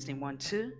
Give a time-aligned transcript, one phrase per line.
[0.00, 0.72] Testing one, two.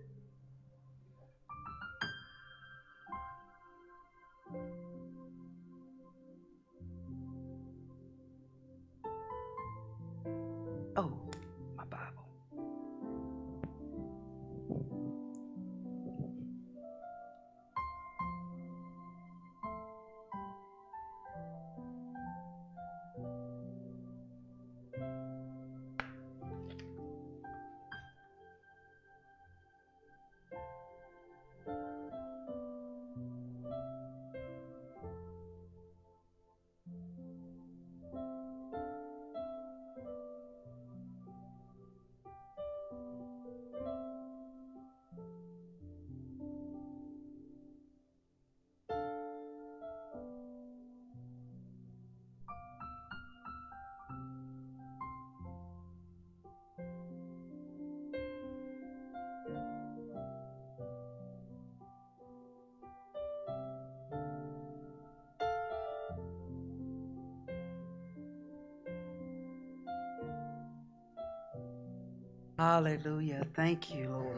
[72.82, 73.46] Hallelujah.
[73.54, 74.36] Thank you, Lord.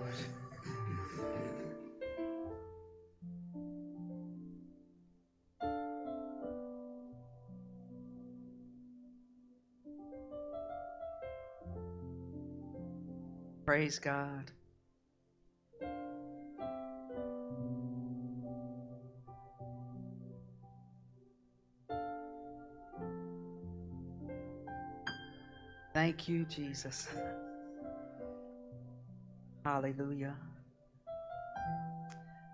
[13.64, 14.50] Praise God.
[25.94, 27.06] Thank you, Jesus.
[29.82, 30.36] Hallelujah.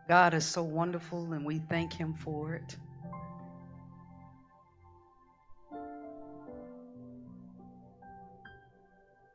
[0.09, 2.77] God is so wonderful, and we thank Him for it.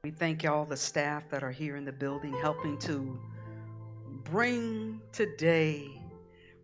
[0.03, 3.19] We thank all the staff that are here in the building helping to
[4.23, 5.87] bring today,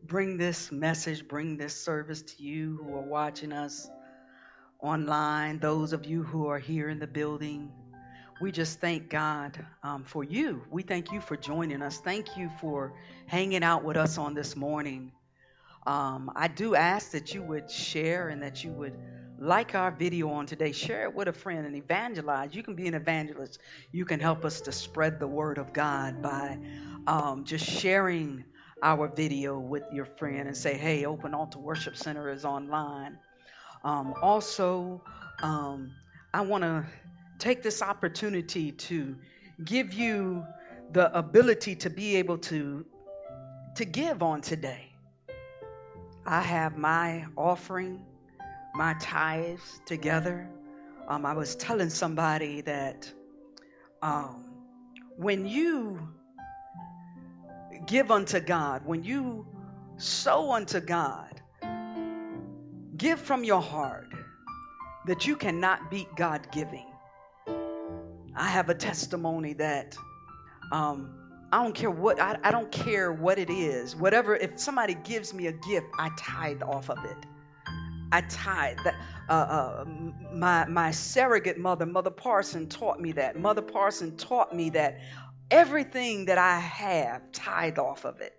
[0.04, 3.88] bring this message, bring this service to you who are watching us
[4.80, 7.72] online, those of you who are here in the building.
[8.42, 10.64] We just thank God um, for you.
[10.72, 11.98] We thank you for joining us.
[11.98, 12.94] Thank you for
[13.26, 15.12] hanging out with us on this morning.
[15.86, 18.98] Um, I do ask that you would share and that you would
[19.40, 20.72] like our video on today.
[20.72, 22.56] Share it with a friend and evangelize.
[22.56, 23.60] You can be an evangelist.
[23.92, 26.58] You can help us to spread the word of God by
[27.08, 28.46] um, just sharing
[28.82, 33.18] our video with your friend and say, hey, Open Altar Worship Center is online.
[33.84, 35.04] Um, also,
[35.42, 35.92] um,
[36.34, 36.86] I want to
[37.40, 39.16] take this opportunity to
[39.64, 40.46] give you
[40.92, 42.86] the ability to be able to
[43.76, 44.92] to give on today.
[46.26, 48.04] I have my offering,
[48.76, 50.50] my tithes together.
[51.08, 53.12] Um, I was telling somebody that
[54.02, 54.46] um,
[55.16, 56.10] when you
[57.86, 59.48] give unto God, when you
[59.98, 61.42] sow unto God,
[62.98, 64.12] give from your heart
[65.06, 66.89] that you cannot beat God giving.
[68.36, 69.98] I have a testimony that
[70.72, 71.20] um,
[71.52, 73.96] I don't care what I, I don't care what it is.
[73.96, 77.18] Whatever if somebody gives me a gift, I tithe off of it.
[78.12, 78.78] I tithe.
[78.84, 78.96] That
[79.30, 79.86] uh, uh,
[80.34, 83.40] my my surrogate mother, Mother Parson, taught me that.
[83.40, 85.00] Mother Parson taught me that
[85.52, 88.34] everything that I have, tithe off of it,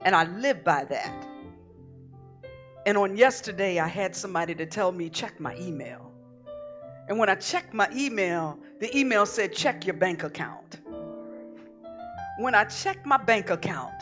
[0.00, 1.26] and I live by that.
[2.86, 6.12] And on yesterday, I had somebody to tell me check my email.
[7.08, 10.78] And when I checked my email, the email said, check your bank account.
[12.38, 13.94] When I checked my bank account,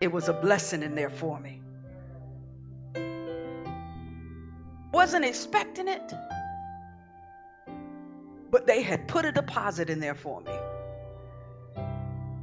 [0.00, 1.60] it was a blessing in there for me.
[4.92, 6.14] Wasn't expecting it,
[8.48, 10.52] but they had put a deposit in there for me.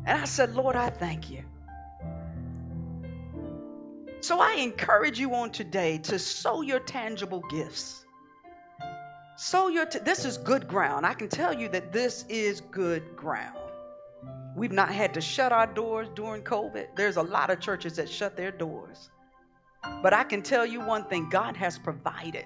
[0.06, 1.44] And I said, Lord, I thank you.
[4.20, 8.06] So I encourage you on today to sow your tangible gifts.
[9.44, 11.04] Sow your, t- this is good ground.
[11.04, 13.58] I can tell you that this is good ground.
[14.56, 16.90] We've not had to shut our doors during COVID.
[16.96, 19.10] There's a lot of churches that shut their doors.
[20.04, 22.46] But I can tell you one thing God has provided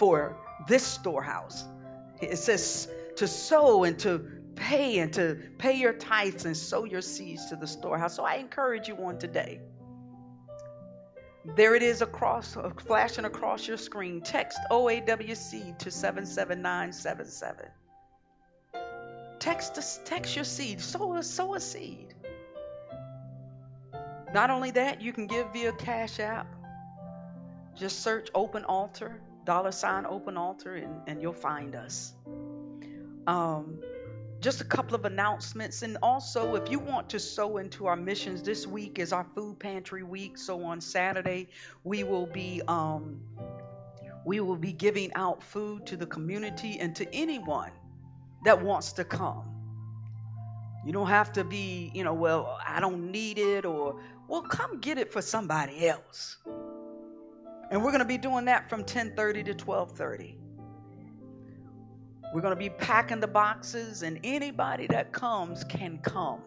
[0.00, 0.36] for
[0.66, 1.64] this storehouse.
[2.20, 2.88] It says
[3.18, 4.18] to sow and to
[4.56, 8.16] pay and to pay your tithes and sow your seeds to the storehouse.
[8.16, 9.60] So I encourage you on today
[11.54, 14.20] there it is across, uh, flashing across your screen.
[14.20, 17.66] Text OAWC to 77977.
[19.38, 20.80] Text, text your seed.
[20.80, 22.14] Sow a, sow a seed.
[24.34, 26.46] Not only that, you can give via Cash App.
[27.76, 32.12] Just search Open Altar, dollar sign Open Altar, and, and you'll find us.
[33.26, 33.80] Um,
[34.40, 35.82] just a couple of announcements.
[35.82, 39.58] And also, if you want to sow into our missions, this week is our food
[39.58, 40.38] pantry week.
[40.38, 41.48] So on Saturday,
[41.84, 43.20] we will be um,
[44.24, 47.70] we will be giving out food to the community and to anyone
[48.44, 49.44] that wants to come.
[50.84, 54.80] You don't have to be, you know, well, I don't need it or well, come
[54.80, 56.36] get it for somebody else.
[57.70, 60.34] And we're going to be doing that from 10:30 to 12:30.
[62.36, 66.42] We're going to be packing the boxes, and anybody that comes can come.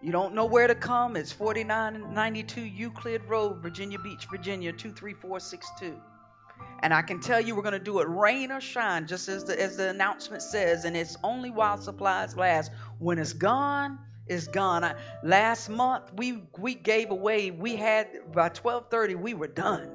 [0.00, 1.16] You don't know where to come?
[1.16, 6.00] It's 4992 Euclid Road, Virginia Beach, Virginia 23462.
[6.82, 9.44] And I can tell you we're going to do it rain or shine, just as
[9.44, 10.86] the, as the announcement says.
[10.86, 12.72] And it's only while supplies last.
[12.98, 14.82] When it's gone, it's gone.
[14.82, 17.50] I, last month we we gave away.
[17.50, 19.90] We had by 12:30 we were done.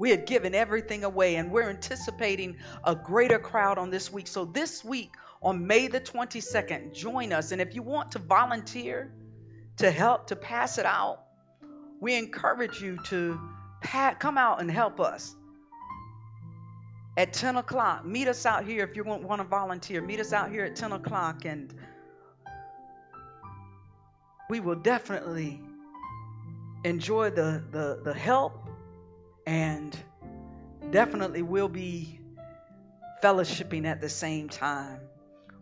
[0.00, 4.28] We had given everything away, and we're anticipating a greater crowd on this week.
[4.28, 5.12] So, this week
[5.42, 7.52] on May the 22nd, join us.
[7.52, 9.12] And if you want to volunteer
[9.76, 11.24] to help to pass it out,
[12.00, 13.38] we encourage you to
[14.18, 15.36] come out and help us
[17.18, 18.06] at 10 o'clock.
[18.06, 20.00] Meet us out here if you want, to volunteer.
[20.00, 21.74] Meet us out here at 10 o'clock, and
[24.48, 25.60] we will definitely
[26.84, 28.59] enjoy the, the, the help
[29.46, 29.96] and
[30.90, 32.20] definitely we'll be
[33.22, 35.00] fellowshipping at the same time.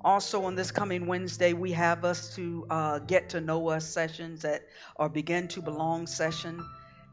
[0.04, 4.44] Also, on this coming Wednesday, we have us to uh, get to know us sessions
[4.44, 4.62] at
[4.94, 6.64] or begin to belong session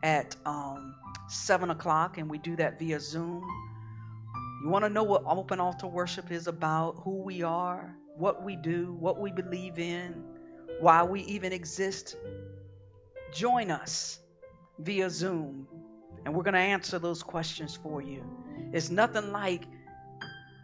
[0.04, 0.96] at um,
[1.28, 3.44] seven o'clock, and we do that via Zoom.
[4.64, 8.56] You want to know what open altar worship is about, who we are, what we
[8.56, 10.24] do, what we believe in,
[10.80, 12.16] why we even exist?
[13.34, 14.20] Join us
[14.78, 15.68] via Zoom
[16.26, 18.24] and we're going to answer those questions for you.
[18.74, 19.64] It's nothing like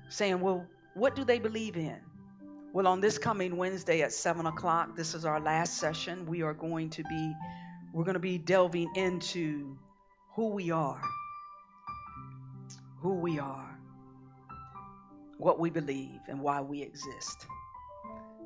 [0.10, 0.66] saying, well,
[0.96, 1.98] what do they believe in?
[2.74, 6.26] Well, on this coming Wednesday at 7 o'clock, this is our last session.
[6.26, 7.34] We are going to be,
[7.94, 9.78] we're going to be delving into
[10.36, 11.02] who we are,
[13.02, 13.78] who we are,
[15.38, 17.46] what we believe, and why we exist.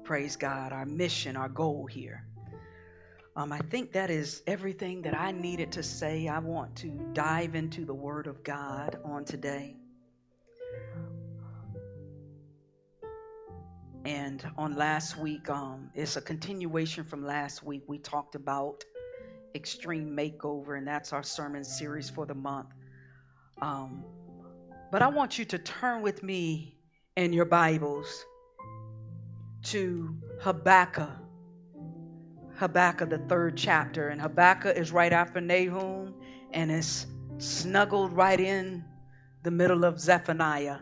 [0.04, 2.26] Praise God, our mission, our goal here.
[3.38, 6.30] Um, I think that is everything that I needed to say.
[6.30, 9.76] I want to dive into the Word of God on today.
[14.06, 17.84] And on last week, um, it's a continuation from last week.
[17.88, 18.86] We talked about
[19.54, 22.70] extreme makeover, and that's our sermon series for the month.
[23.62, 24.06] Um,
[24.92, 26.78] but I want you to turn with me
[27.18, 28.26] in your Bibles
[29.64, 31.10] to Habakkuk
[32.58, 34.10] Habakkuk, the third chapter.
[34.10, 36.14] And Habakkuk is right after Nahum
[36.52, 37.06] and is
[37.38, 38.86] snuggled right in
[39.44, 40.80] the middle of Zephaniah.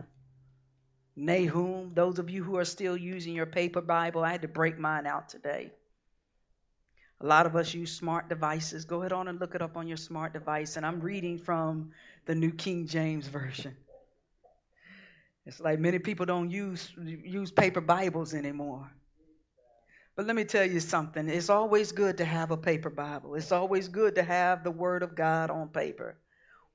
[1.15, 4.79] Nahum, those of you who are still using your paper Bible, I had to break
[4.79, 5.71] mine out today.
[7.21, 8.85] A lot of us use smart devices.
[8.85, 10.75] Go ahead on and look it up on your smart device.
[10.75, 11.91] And I'm reading from
[12.25, 13.75] the New King James Version.
[15.45, 18.89] It's like many people don't use use paper Bibles anymore.
[20.15, 21.27] But let me tell you something.
[21.27, 23.35] It's always good to have a paper Bible.
[23.35, 26.17] It's always good to have the Word of God on paper.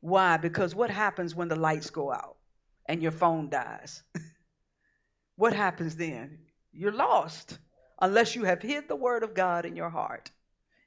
[0.00, 0.37] Why?
[0.37, 2.37] Because what happens when the lights go out
[2.87, 4.02] and your phone dies?
[5.37, 6.38] what happens then?
[6.73, 7.59] You're lost
[8.00, 10.30] unless you have hid the Word of God in your heart.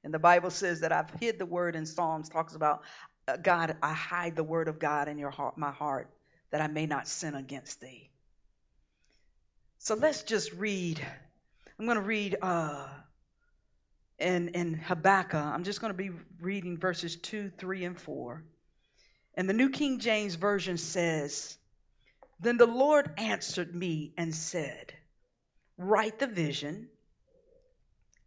[0.04, 2.84] And the Bible says that I've hid the Word in Psalms, talks about
[3.28, 6.10] uh, God, I hide the Word of God in your heart, my heart,
[6.52, 8.10] that I may not sin against thee.
[9.78, 11.02] So let's just read
[11.82, 12.86] I'm going to read uh,
[14.20, 15.34] in, in Habakkuk.
[15.34, 18.44] I'm just going to be reading verses 2, 3, and 4.
[19.34, 21.58] And the New King James Version says,
[22.40, 24.94] Then the Lord answered me and said,
[25.76, 26.88] Write the vision,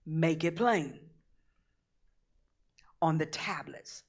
[0.05, 0.99] make it plain
[3.01, 4.03] on the tablets,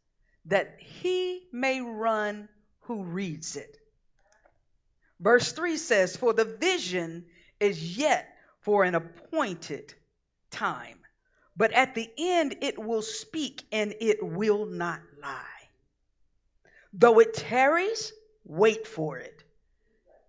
[0.46, 2.50] that he may run
[2.80, 3.78] who reads it.
[5.20, 7.26] Verse 3 says, For the vision
[7.60, 8.35] is yet
[8.66, 9.94] for an appointed
[10.50, 10.98] time.
[11.56, 15.46] But at the end, it will speak and it will not lie.
[16.92, 18.12] Though it tarries,
[18.44, 19.44] wait for it,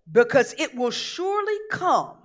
[0.09, 2.17] because it will surely come.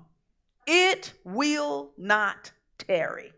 [0.67, 3.33] It will not tarry.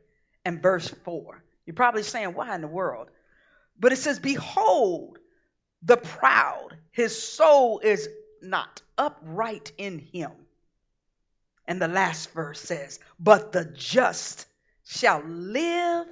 [0.44, 1.42] And verse 4.
[1.64, 3.08] You're probably saying, why in the world?
[3.78, 5.18] But it says, Behold,
[5.82, 8.08] the proud, his soul is
[8.42, 10.32] not upright in him.
[11.66, 14.46] And the last verse says, But the just
[14.84, 16.06] shall live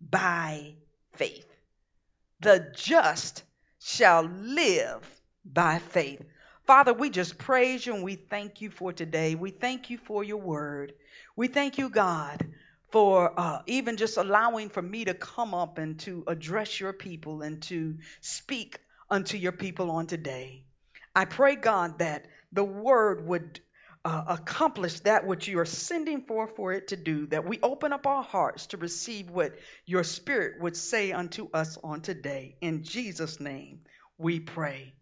[0.00, 0.74] by
[1.14, 1.46] faith.
[2.40, 3.44] The just
[3.78, 5.08] shall live
[5.44, 6.22] by faith.
[6.66, 9.34] Father, we just praise you and we thank you for today.
[9.34, 10.94] We thank you for your word.
[11.34, 12.46] We thank you, God,
[12.90, 17.42] for uh, even just allowing for me to come up and to address your people
[17.42, 18.78] and to speak
[19.08, 20.64] unto your people on today.
[21.14, 23.60] I pray, God, that the word would
[24.04, 27.92] uh, accomplish that which you are sending for for it to do, that we open
[27.92, 29.52] up our hearts to receive what
[29.84, 32.56] your spirit would say unto us on today.
[32.60, 33.80] In Jesus' name
[34.16, 34.94] we pray.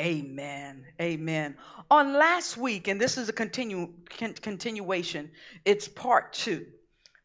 [0.00, 0.84] Amen.
[1.00, 1.56] Amen.
[1.90, 5.30] On last week, and this is a continue, con- continuation,
[5.64, 6.66] it's part two.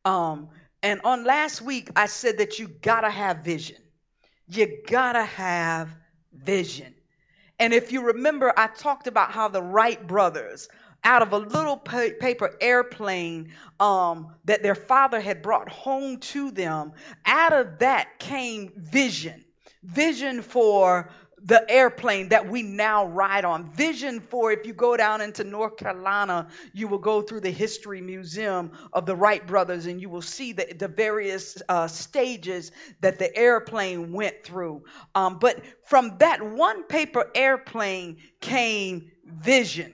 [0.06, 0.50] Um,
[0.84, 3.78] and on last week, I said that you gotta have vision.
[4.48, 5.90] You gotta have
[6.32, 6.94] vision.
[7.60, 10.70] And if you remember, I talked about how the Wright brothers,
[11.04, 16.94] out of a little paper airplane um, that their father had brought home to them,
[17.26, 19.44] out of that came vision.
[19.84, 21.10] Vision for
[21.44, 23.72] the airplane that we now ride on.
[23.72, 28.02] Vision for if you go down into North Carolina, you will go through the History
[28.02, 33.20] Museum of the Wright brothers and you will see the, the various uh, stages that
[33.20, 34.84] the airplane went through.
[35.14, 39.94] Um, but from that one paper airplane came vision.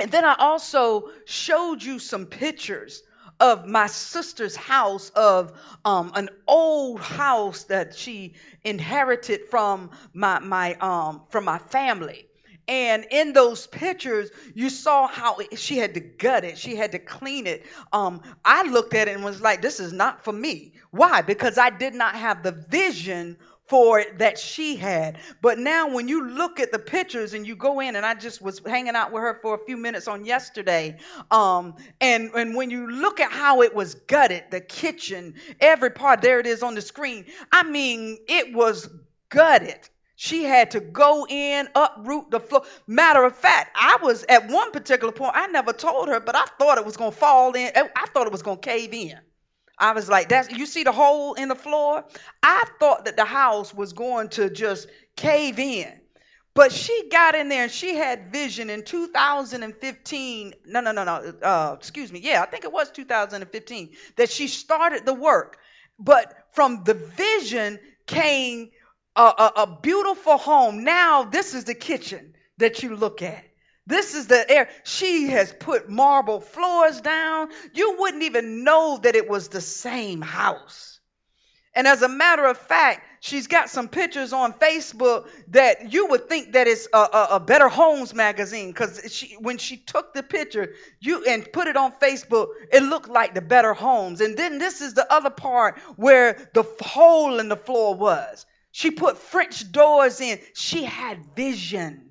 [0.00, 3.02] And then I also showed you some pictures
[3.40, 5.52] of my sister's house of
[5.84, 12.26] um, an old house that she inherited from my my um from my family.
[12.66, 16.58] And in those pictures you saw how she had to gut it.
[16.58, 17.64] She had to clean it.
[17.92, 20.74] Um, i looked at it and was like this is not for me.
[20.90, 21.22] Why?
[21.22, 23.36] Because i did not have the vision
[23.68, 25.18] for it that she had.
[25.40, 28.40] But now, when you look at the pictures and you go in, and I just
[28.42, 30.98] was hanging out with her for a few minutes on yesterday,
[31.30, 36.22] um, and and when you look at how it was gutted, the kitchen, every part,
[36.22, 37.26] there it is on the screen.
[37.52, 38.88] I mean, it was
[39.28, 39.78] gutted.
[40.16, 42.64] She had to go in, uproot the floor.
[42.88, 46.44] Matter of fact, I was at one particular point, I never told her, but I
[46.58, 47.70] thought it was going to fall in.
[47.76, 49.18] I thought it was going to cave in.
[49.78, 52.04] I was like, that's you see the hole in the floor?
[52.42, 55.92] I thought that the house was going to just cave in.
[56.54, 60.54] But she got in there and she had vision in 2015.
[60.66, 61.34] No, no, no, no.
[61.40, 62.18] Uh, excuse me.
[62.18, 65.58] Yeah, I think it was 2015 that she started the work.
[66.00, 68.70] But from the vision came
[69.14, 70.82] a, a, a beautiful home.
[70.82, 73.44] Now, this is the kitchen that you look at.
[73.88, 74.68] This is the air.
[74.84, 77.48] She has put marble floors down.
[77.72, 81.00] You wouldn't even know that it was the same house.
[81.74, 86.28] And as a matter of fact, she's got some pictures on Facebook that you would
[86.28, 90.22] think that it's a, a, a Better Homes magazine because she, when she took the
[90.22, 94.20] picture you and put it on Facebook, it looked like the Better Homes.
[94.20, 98.44] And then this is the other part where the hole in the floor was.
[98.70, 100.40] She put French doors in.
[100.54, 102.07] She had vision.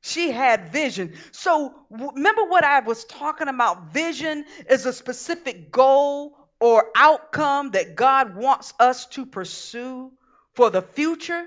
[0.00, 1.14] She had vision.
[1.32, 3.92] So remember what I was talking about?
[3.92, 10.12] Vision is a specific goal or outcome that God wants us to pursue
[10.54, 11.44] for the future.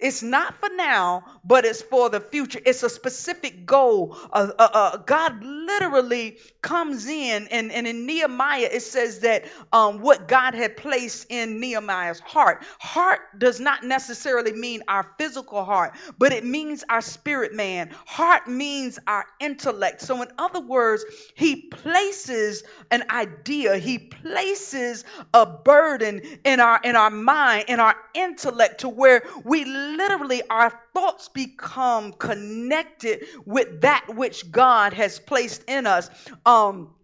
[0.00, 2.60] It's not for now, but it's for the future.
[2.64, 4.16] It's a specific goal.
[4.32, 10.00] Uh, uh, uh, God literally comes in, and, and in Nehemiah, it says that um,
[10.00, 12.64] what God had placed in Nehemiah's heart.
[12.80, 17.90] Heart does not necessarily mean our physical heart, but it means our spirit man.
[18.06, 20.00] Heart means our intellect.
[20.02, 21.04] So, in other words,
[21.36, 27.94] He places an idea, He places a burden in our in our mind, in our
[28.14, 35.64] intellect, to where we literally our thoughts become connected with that which God has placed
[35.68, 36.10] in us.
[36.46, 36.94] Um,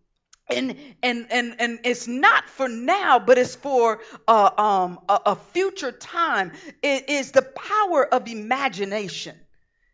[0.48, 5.36] and and and and it's not for now but it's for uh, um, a, a
[5.36, 6.52] future time.
[6.82, 9.36] It is the power of imagination.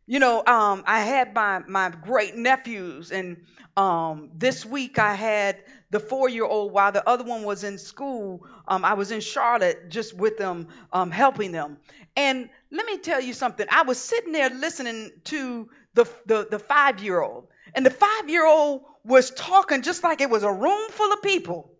[0.06, 3.38] You know um, i had my my great nephews and
[3.76, 5.58] um, this week i had
[5.90, 8.46] the four year old while the other one was in school.
[8.68, 11.78] Um, i was in charlotte just with them um, helping them.
[12.16, 13.66] And let me tell you something.
[13.70, 18.28] I was sitting there listening to the, the, the five year old, and the five
[18.28, 21.72] year old was talking just like it was a room full of people.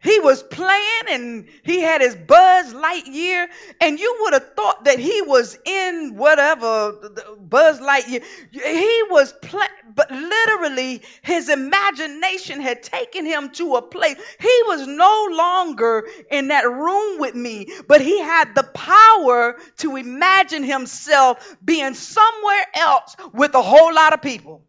[0.00, 3.48] He was playing and he had his Buzz Lightyear,
[3.80, 6.92] and you would have thought that he was in whatever
[7.40, 8.22] Buzz Lightyear.
[8.52, 14.16] He was playing, but literally his imagination had taken him to a place.
[14.40, 19.96] He was no longer in that room with me, but he had the power to
[19.96, 24.62] imagine himself being somewhere else with a whole lot of people.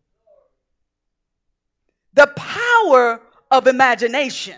[2.14, 3.22] The power
[3.52, 4.56] of imagination.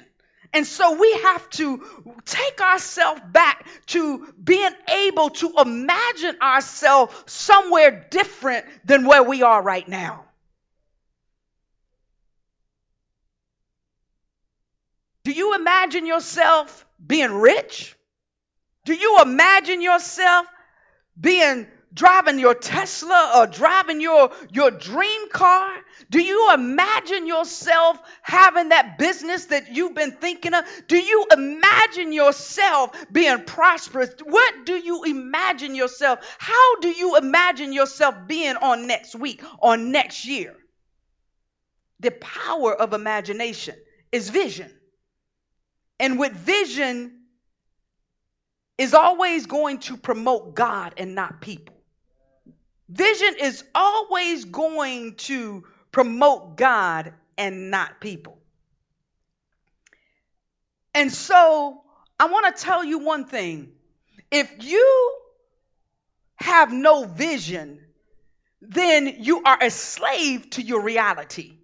[0.53, 8.08] And so we have to take ourselves back to being able to imagine ourselves somewhere
[8.10, 10.25] different than where we are right now.
[15.24, 17.96] Do you imagine yourself being rich?
[18.86, 20.48] Do you imagine yourself
[21.20, 25.70] being driving your Tesla or driving your, your dream car?
[26.10, 30.66] Do you imagine yourself having that business that you've been thinking of?
[30.88, 34.10] Do you imagine yourself being prosperous?
[34.24, 36.20] What do you imagine yourself?
[36.40, 40.56] How do you imagine yourself being on next week or next year?
[42.00, 43.75] The power of imagination
[44.12, 44.72] is vision.
[46.01, 47.20] And with vision,
[48.81, 51.75] is always going to promote God and not people.
[52.89, 58.39] Vision is always going to promote God and not people.
[60.96, 61.84] And so
[62.20, 63.72] I want to tell you one thing.
[64.31, 65.17] If you
[66.38, 67.79] have no vision,
[68.62, 71.61] then you are a slave to your reality.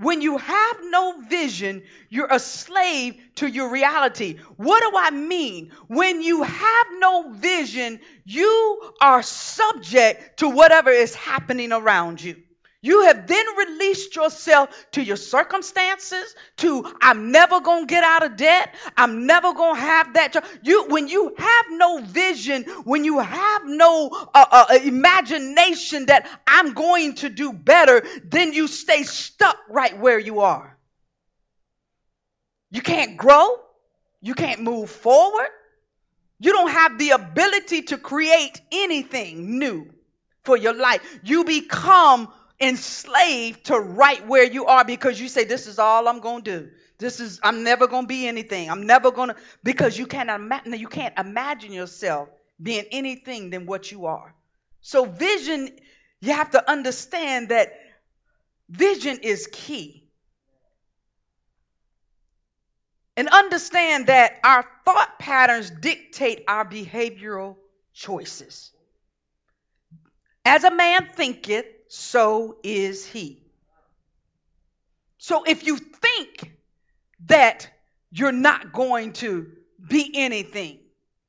[0.00, 4.38] When you have no vision, you're a slave to your reality.
[4.56, 5.72] What do I mean?
[5.88, 12.36] When you have no vision, you are subject to whatever is happening around you.
[12.82, 18.24] You have then released yourself to your circumstances, to I'm never going to get out
[18.24, 18.74] of debt.
[18.96, 20.44] I'm never going to have that job.
[20.62, 26.26] You, when you have no vision, when you have no uh, uh, uh, imagination that
[26.46, 30.78] I'm going to do better, then you stay stuck right where you are.
[32.70, 33.56] You can't grow.
[34.22, 35.48] You can't move forward.
[36.38, 39.90] You don't have the ability to create anything new
[40.44, 41.02] for your life.
[41.22, 46.20] You become enslaved to right where you are because you say, This is all I'm
[46.20, 46.70] going to do.
[46.98, 48.70] This is, I'm never going to be anything.
[48.70, 52.28] I'm never going to, because you can't, imagine, you can't imagine yourself
[52.62, 54.34] being anything than what you are.
[54.82, 55.70] So, vision,
[56.20, 57.72] you have to understand that
[58.68, 60.04] vision is key.
[63.16, 67.56] And understand that our thought patterns dictate our behavioral
[67.92, 68.70] choices.
[70.44, 73.42] As a man thinketh, so is he.
[75.18, 76.56] So if you think
[77.26, 77.68] that
[78.12, 79.50] you're not going to
[79.88, 80.78] be anything,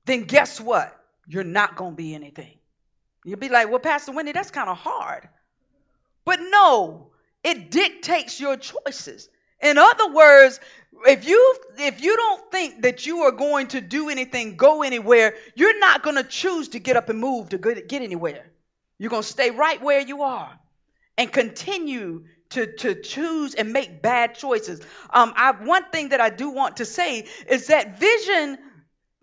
[0.06, 0.96] then guess what?
[1.26, 2.60] You're not going to be anything.
[3.26, 5.28] You'll be like, well, Pastor Wendy, that's kind of hard.
[6.26, 7.10] But no,
[7.44, 9.30] it dictates your choices.
[9.64, 10.60] In other words,
[11.08, 15.34] if you if you don't think that you are going to do anything, go anywhere,
[15.56, 18.51] you're not going to choose to get up and move to get anywhere.
[19.02, 20.60] You're going to stay right where you are
[21.18, 24.80] and continue to, to choose and make bad choices.
[25.10, 28.60] Um, I, one thing that I do want to say is that vision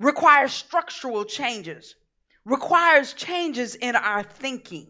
[0.00, 1.94] requires structural changes,
[2.44, 4.88] requires changes in our thinking.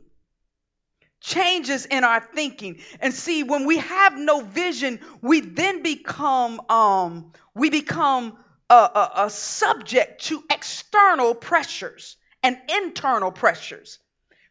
[1.21, 2.81] Changes in our thinking.
[3.01, 8.39] And see, when we have no vision, we then become um, we become
[8.71, 13.99] a, a, a subject to external pressures and internal pressures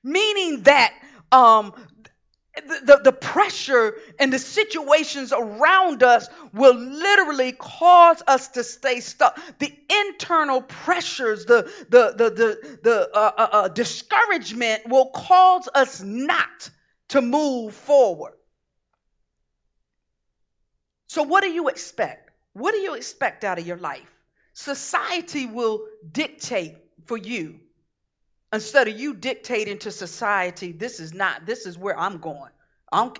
[0.07, 0.93] meaning that
[1.31, 1.73] um,
[2.55, 9.39] the, the, pressure and the situations around us will literally cause us to stay stuck.
[9.59, 9.71] The
[10.07, 16.69] internal pressures, the, the, the, the, the uh, uh, uh, discouragement will cause us not
[17.09, 18.33] to move forward.
[21.09, 22.31] So, what do you expect?
[22.53, 24.11] What do you expect out of your life?
[24.53, 27.59] Society will dictate for you
[28.53, 32.51] instead of you dictating to society, this is not, this is where I'm going.
[32.91, 33.11] I'm,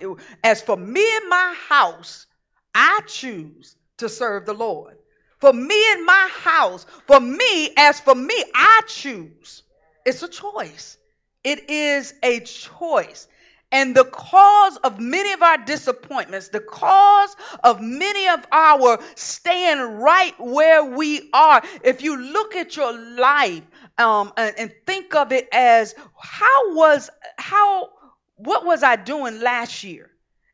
[0.42, 2.26] as for me and my house,
[2.74, 4.96] I choose to serve the Lord.
[5.40, 9.62] For me and my house, for me, as for me, I choose.
[10.04, 10.96] It's a choice.
[11.44, 13.28] It is a choice.
[13.70, 19.78] And the cause of many of our disappointments, the cause of many of our staying
[19.78, 23.62] right where we are, if you look at your life
[23.98, 27.90] um, and, and think of it as how was, how,
[28.36, 30.10] what was I doing last year?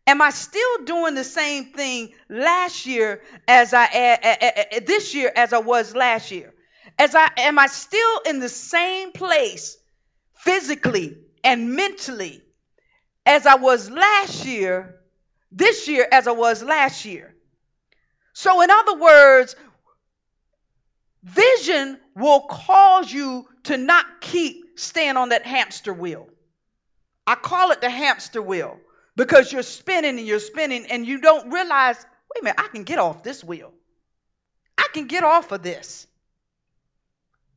[0.06, 5.58] Am I still doing the same thing last year as I this year as I
[5.58, 6.52] was last year?
[6.98, 9.78] As I am I still in the same place
[10.34, 12.42] physically and mentally
[13.24, 15.00] as I was last year,
[15.50, 17.34] this year as I was last year.
[18.34, 19.56] So, in other words,
[21.24, 26.28] vision will cause you to not keep staying on that hamster wheel.
[27.26, 28.78] I call it the hamster wheel
[29.16, 32.84] because you're spinning and you're spinning and you don't realize, wait a minute, I can
[32.84, 33.72] get off this wheel.
[34.76, 36.06] I can get off of this.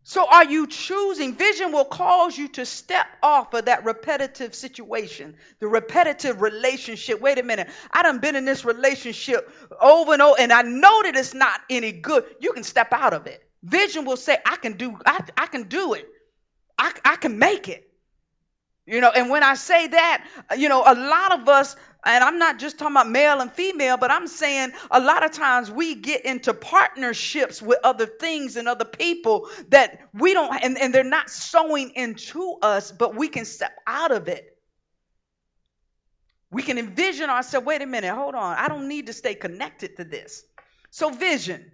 [0.04, 1.36] So, are you choosing?
[1.36, 7.20] Vision will cause you to step off of that repetitive situation, the repetitive relationship.
[7.20, 9.52] Wait a minute, I done been in this relationship
[9.82, 12.24] over and over, and I know that it's not any good.
[12.40, 13.44] You can step out of it.
[13.64, 16.08] Vision will say, I can do, I, I can do it.
[16.78, 17.88] I, I can make it.
[18.86, 20.26] You know, and when I say that,
[20.58, 23.98] you know, a lot of us, and I'm not just talking about male and female,
[23.98, 28.66] but I'm saying a lot of times we get into partnerships with other things and
[28.66, 33.44] other people that we don't, and, and they're not sowing into us, but we can
[33.44, 34.58] step out of it.
[36.50, 39.98] We can envision ourselves, wait a minute, hold on, I don't need to stay connected
[39.98, 40.46] to this.
[40.92, 41.74] So, vision,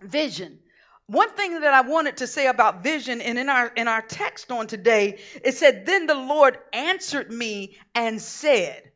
[0.00, 0.58] vision
[1.06, 4.50] one thing that I wanted to say about vision, and in our in our text
[4.50, 8.90] on today, it said, Then the Lord answered me and said,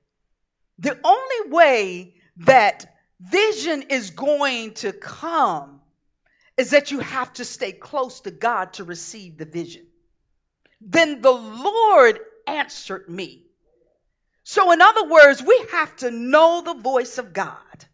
[0.79, 2.87] The only way that
[3.21, 5.81] vision is going to come
[6.57, 9.87] is that you have to stay close to God to receive the vision.
[10.81, 13.45] Then the Lord answered me.
[14.45, 17.85] So, in other words, we have to know the voice of God.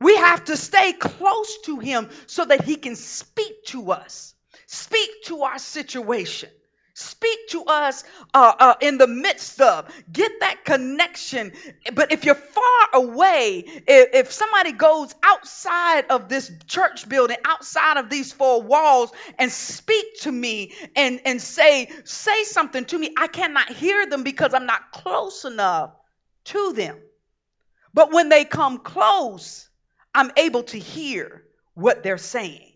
[0.00, 4.34] We have to stay close to him so that he can speak to us,
[4.66, 6.50] speak to our situation,
[6.94, 11.52] speak to us uh, uh, in the midst of, get that connection.
[11.94, 17.96] But if you're far away, if, if somebody goes outside of this church building, outside
[17.96, 23.14] of these four walls, and speak to me and, and say, say something to me,
[23.16, 25.90] I cannot hear them because I'm not close enough
[26.44, 26.98] to them.
[27.94, 29.68] But when they come close,
[30.14, 31.44] I'm able to hear
[31.74, 32.72] what they're saying.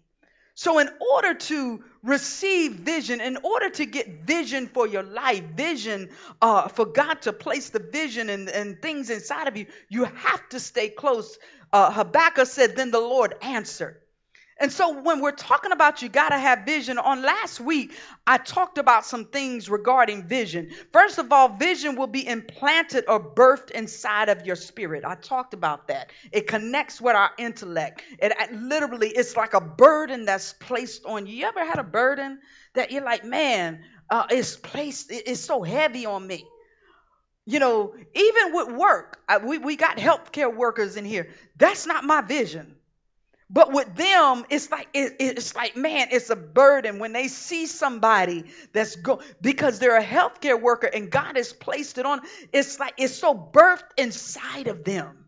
[0.54, 6.10] So, in order to receive vision, in order to get vision for your life, vision
[6.42, 10.48] uh, for God to place the vision and, and things inside of you, you have
[10.50, 11.38] to stay close.
[11.72, 14.01] Uh, Habakkuk said, Then the Lord answered.
[14.62, 17.96] And so when we're talking about you got to have vision, on last week,
[18.29, 20.70] I talked about some things regarding vision.
[20.92, 25.05] First of all, vision will be implanted or birthed inside of your spirit.
[25.05, 26.12] I talked about that.
[26.31, 28.05] It connects with our intellect.
[28.20, 31.38] It, it literally, it's like a burden that's placed on you.
[31.38, 32.38] You ever had a burden
[32.75, 36.46] that you're like, man, uh, it's placed, it's so heavy on me
[37.44, 41.29] you know, even with work, I, we, we got healthcare workers in here.
[41.57, 42.77] That's not my vision.
[43.52, 47.66] But with them, it's like it, it's like man, it's a burden when they see
[47.66, 52.22] somebody that's go because they're a healthcare worker and God has placed it on.
[52.52, 55.22] It's like it's so birthed inside of them.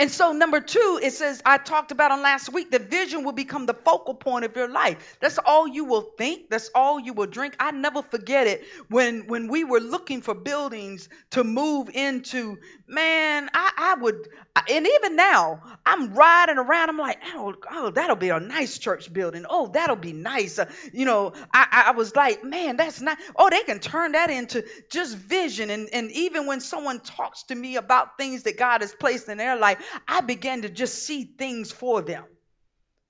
[0.00, 3.32] And so, number two, it says, I talked about on last week, the vision will
[3.32, 5.18] become the focal point of your life.
[5.20, 6.48] That's all you will think.
[6.48, 7.54] That's all you will drink.
[7.60, 12.56] I never forget it when, when we were looking for buildings to move into.
[12.86, 16.90] Man, I, I would, and even now, I'm riding around.
[16.90, 19.46] I'm like, oh, oh that'll be a nice church building.
[19.48, 20.58] Oh, that'll be nice.
[20.58, 24.30] Uh, you know, I, I was like, man, that's not, oh, they can turn that
[24.30, 25.70] into just vision.
[25.70, 29.38] And, and even when someone talks to me about things that God has placed in
[29.38, 32.24] their life, I began to just see things for them.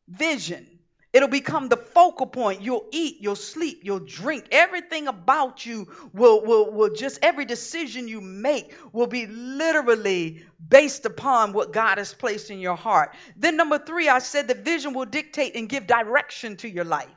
[0.08, 0.79] Vision.
[1.12, 2.62] It'll become the focal point.
[2.62, 4.46] You'll eat, you'll sleep, you'll drink.
[4.52, 11.06] Everything about you will, will, will just, every decision you make will be literally based
[11.06, 13.16] upon what God has placed in your heart.
[13.36, 17.08] Then, number three, I said the vision will dictate and give direction to your life.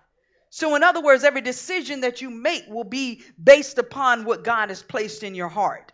[0.50, 4.70] So, in other words, every decision that you make will be based upon what God
[4.70, 5.92] has placed in your heart.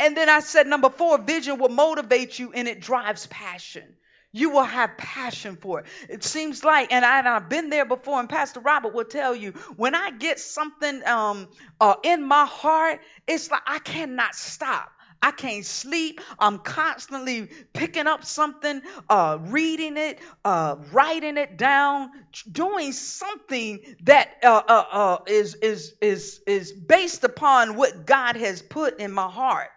[0.00, 3.96] And then I said, number four, vision will motivate you and it drives passion.
[4.32, 5.86] You will have passion for it.
[6.08, 9.52] It seems like, and, I, have been there before, and Pastor Robert will tell you,
[9.76, 11.48] when I get something um,
[11.80, 14.90] uh, in my heart, it's like I cannot stop.
[15.20, 16.20] I can't sleep.
[16.38, 22.10] I'm constantly picking up something, uh, reading it, uh, writing it down,
[22.50, 28.62] doing something that uh, uh, uh, is is is is based upon what God has
[28.62, 29.70] put in my heart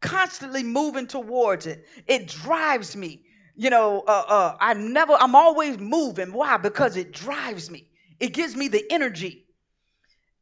[0.00, 1.84] constantly moving towards it.
[2.06, 3.24] It drives me.
[3.58, 6.32] You know, uh, uh, I never, I'm always moving.
[6.32, 6.58] Why?
[6.58, 7.88] Because it drives me.
[8.20, 9.46] It gives me the energy.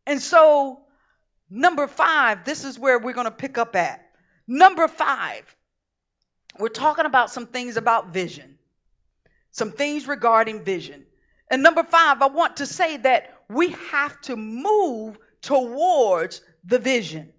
[0.06, 0.82] And so,
[1.48, 4.06] number five, this is where we're going to pick up at.
[4.46, 5.56] Number five,
[6.58, 8.58] we're talking about some things about vision,
[9.50, 11.06] some things regarding vision.
[11.50, 17.32] And number five, I want to say that we have to move towards the vision.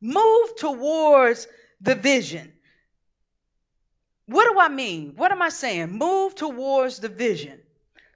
[0.00, 1.48] Move towards
[1.80, 2.52] the vision.
[4.32, 5.14] What do I mean?
[5.16, 5.92] What am I saying?
[5.92, 7.60] Move towards the vision.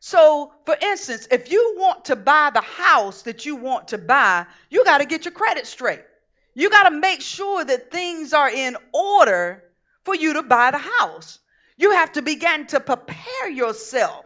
[0.01, 4.47] So, for instance, if you want to buy the house that you want to buy,
[4.71, 6.03] you got to get your credit straight.
[6.55, 9.63] You got to make sure that things are in order
[10.05, 11.39] for you to buy the house.
[11.77, 14.25] You have to begin to prepare yourself.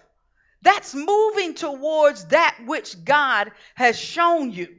[0.63, 4.77] That's moving towards that which God has shown you.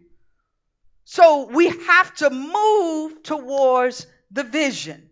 [1.04, 5.10] So we have to move towards the vision.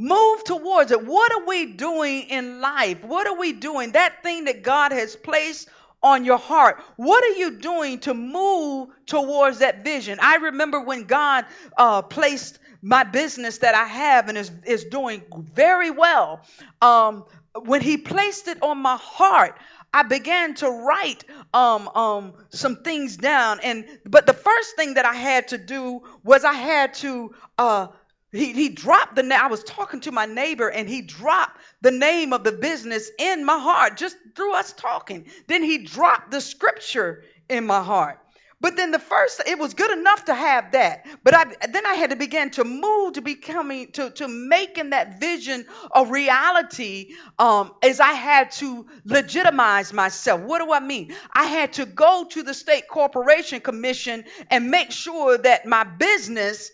[0.00, 1.04] Move towards it.
[1.06, 3.04] What are we doing in life?
[3.04, 3.92] What are we doing?
[3.92, 5.68] That thing that God has placed
[6.02, 6.82] on your heart.
[6.96, 10.18] What are you doing to move towards that vision?
[10.22, 11.44] I remember when God
[11.76, 16.40] uh, placed my business that I have and is, is doing very well.
[16.80, 19.58] Um, when He placed it on my heart,
[19.92, 23.60] I began to write um, um, some things down.
[23.62, 27.88] And but the first thing that I had to do was I had to uh,
[28.32, 29.38] he, he dropped the name.
[29.40, 33.44] I was talking to my neighbor and he dropped the name of the business in
[33.44, 35.26] my heart just through us talking.
[35.48, 38.18] Then he dropped the scripture in my heart.
[38.62, 41.06] But then the first, it was good enough to have that.
[41.24, 45.18] But I, then I had to begin to move to becoming, to, to making that
[45.18, 45.64] vision
[45.94, 50.42] a reality um, as I had to legitimize myself.
[50.42, 51.14] What do I mean?
[51.32, 56.70] I had to go to the state corporation commission and make sure that my business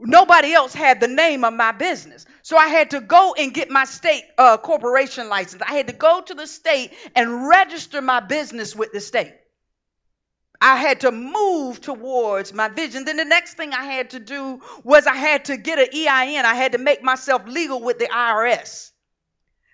[0.00, 2.26] nobody else had the name of my business.
[2.42, 5.62] So I had to go and get my state uh, corporation license.
[5.66, 9.34] I had to go to the state and register my business with the state.
[10.60, 13.04] I had to move towards my vision.
[13.04, 16.44] Then the next thing I had to do was I had to get an EIN.
[16.44, 18.90] I had to make myself legal with the IRS.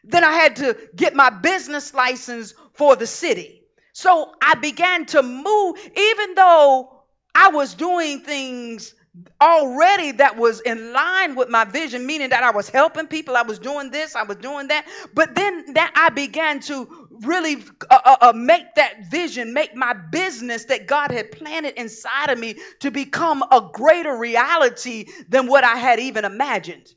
[0.04, 3.62] Then I had to get my business license for the city.
[3.94, 8.93] So I began to move, even though I was doing things
[9.40, 13.42] already that was in line with my vision, meaning that I was helping people, I
[13.42, 14.86] was doing this, I was doing that.
[15.14, 17.56] But then that I began to really
[17.90, 22.38] uh, uh, uh, make that vision, make my business that God had planted inside of
[22.38, 26.92] me to become a greater reality than what I had even imagined.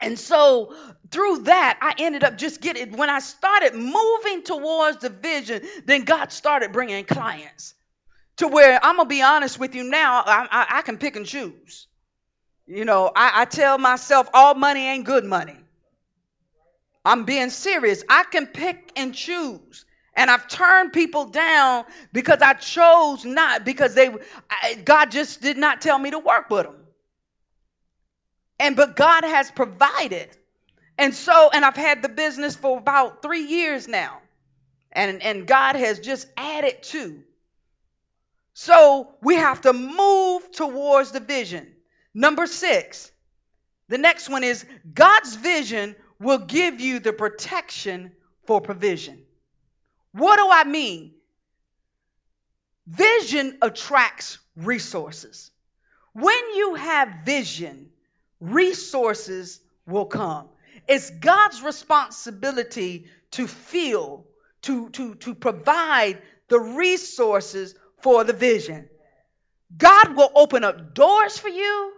[0.00, 0.74] And so
[1.10, 6.04] through that, I ended up just getting, when I started moving towards the vision, then
[6.04, 7.74] God started bringing clients
[8.36, 11.26] to where I'm gonna be honest with you now, I, I, I can pick and
[11.26, 11.86] choose.
[12.66, 15.56] You know, I, I tell myself all money ain't good money.
[17.04, 18.02] I'm being serious.
[18.08, 19.84] I can pick and choose.
[20.14, 24.10] And I've turned people down because I chose not, because they
[24.50, 26.76] I, God just did not tell me to work with them.
[28.58, 30.28] And but God has provided.
[30.98, 34.18] And so, and I've had the business for about three years now.
[34.92, 37.22] And, and God has just added to.
[38.58, 41.70] So we have to move towards the vision.
[42.14, 43.12] Number six,
[43.88, 44.64] the next one is
[44.94, 48.12] God's vision will give you the protection
[48.46, 49.22] for provision.
[50.12, 51.12] What do I mean?
[52.86, 55.50] Vision attracts resources.
[56.14, 57.90] When you have vision,
[58.40, 60.48] resources will come.
[60.88, 64.24] It's God's responsibility to feel,
[64.62, 68.88] to, to, to provide the resources for the vision.
[69.76, 71.92] God will open up doors for you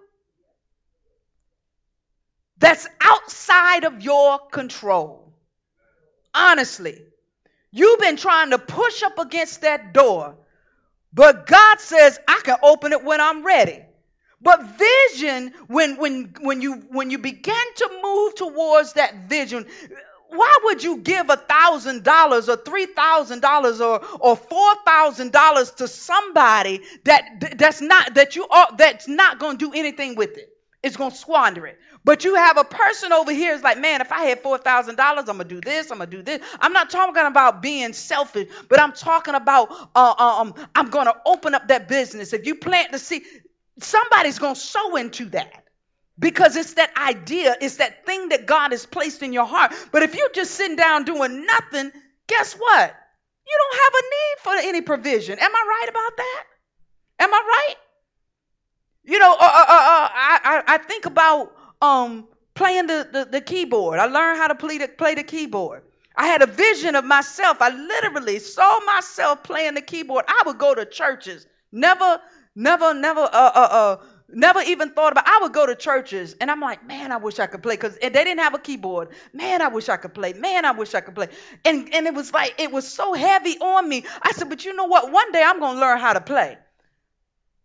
[2.58, 5.32] that's outside of your control.
[6.34, 7.00] Honestly,
[7.70, 10.37] you've been trying to push up against that door,
[11.12, 13.82] but God says, I can open it when I'm ready.
[14.40, 19.66] But vision, when when when you when you begin to move towards that vision,
[20.30, 25.32] why would you give a thousand dollars or three thousand dollars or or four thousand
[25.32, 30.16] dollars to somebody that that's not that you are that's not going to do anything
[30.16, 30.50] with it?
[30.82, 31.78] It's going to squander it.
[32.04, 34.96] But you have a person over here is like man if i had four thousand
[34.96, 36.42] dollars i'm going to do this i'm going to do this.
[36.60, 41.16] I'm not talking about being selfish but i'm talking about uh, um i'm going to
[41.26, 42.32] open up that business.
[42.32, 43.22] If you plant the seed
[43.80, 45.64] somebody's going to sow into that
[46.18, 49.72] because it's that idea, it's that thing that God has placed in your heart.
[49.92, 51.92] But if you're just sitting down doing nothing,
[52.26, 52.96] guess what?
[53.46, 55.38] You don't have a need for any provision.
[55.38, 56.44] Am I right about that?
[57.20, 57.76] Am I right?
[59.04, 63.24] You know, uh, uh, uh, uh I, I, I think about um, playing the, the,
[63.24, 63.98] the, keyboard.
[63.98, 65.83] I learned how to play the, play the keyboard.
[66.16, 67.59] I had a vision of myself.
[67.61, 70.24] I literally saw myself playing the keyboard.
[70.28, 71.46] I would go to churches.
[71.70, 72.20] Never,
[72.57, 73.96] never, never uh, uh, uh,
[74.30, 75.26] Never even thought about.
[75.26, 77.96] I would go to churches and I'm like, man, I wish I could play because
[77.96, 79.08] they didn't have a keyboard.
[79.32, 80.34] Man, I wish I could play.
[80.34, 81.28] Man, I wish I could play.
[81.64, 84.04] And and it was like it was so heavy on me.
[84.22, 85.10] I said, but you know what?
[85.12, 86.58] One day I'm gonna learn how to play.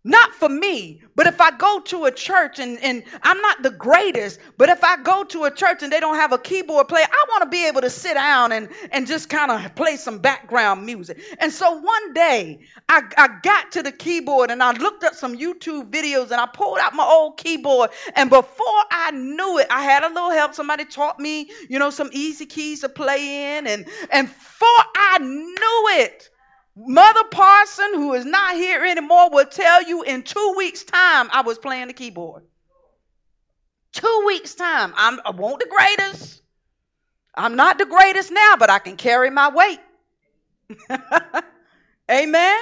[0.06, 3.70] Not for me, but if I go to a church and, and I'm not the
[3.70, 7.06] greatest, but if I go to a church and they don't have a keyboard player,
[7.10, 10.20] I want to be able to sit down and, and just kind of play some
[10.20, 11.22] background music.
[11.40, 15.38] And so one day I, I got to the keyboard and I looked up some
[15.38, 17.92] YouTube videos and I pulled out my old keyboard.
[18.14, 20.54] And before I knew it, I had a little help.
[20.54, 23.68] Somebody taught me, you know, some easy keys to play in.
[23.68, 26.30] And, and before I knew it,
[26.76, 31.42] Mother Parson, who is not here anymore, will tell you in two weeks' time I
[31.42, 32.44] was playing the keyboard.
[33.92, 34.94] Two weeks' time.
[34.98, 36.42] I'm, I won't the greatest.
[37.36, 39.80] I'm not the greatest now, but I can carry my weight.
[42.12, 42.60] Amen.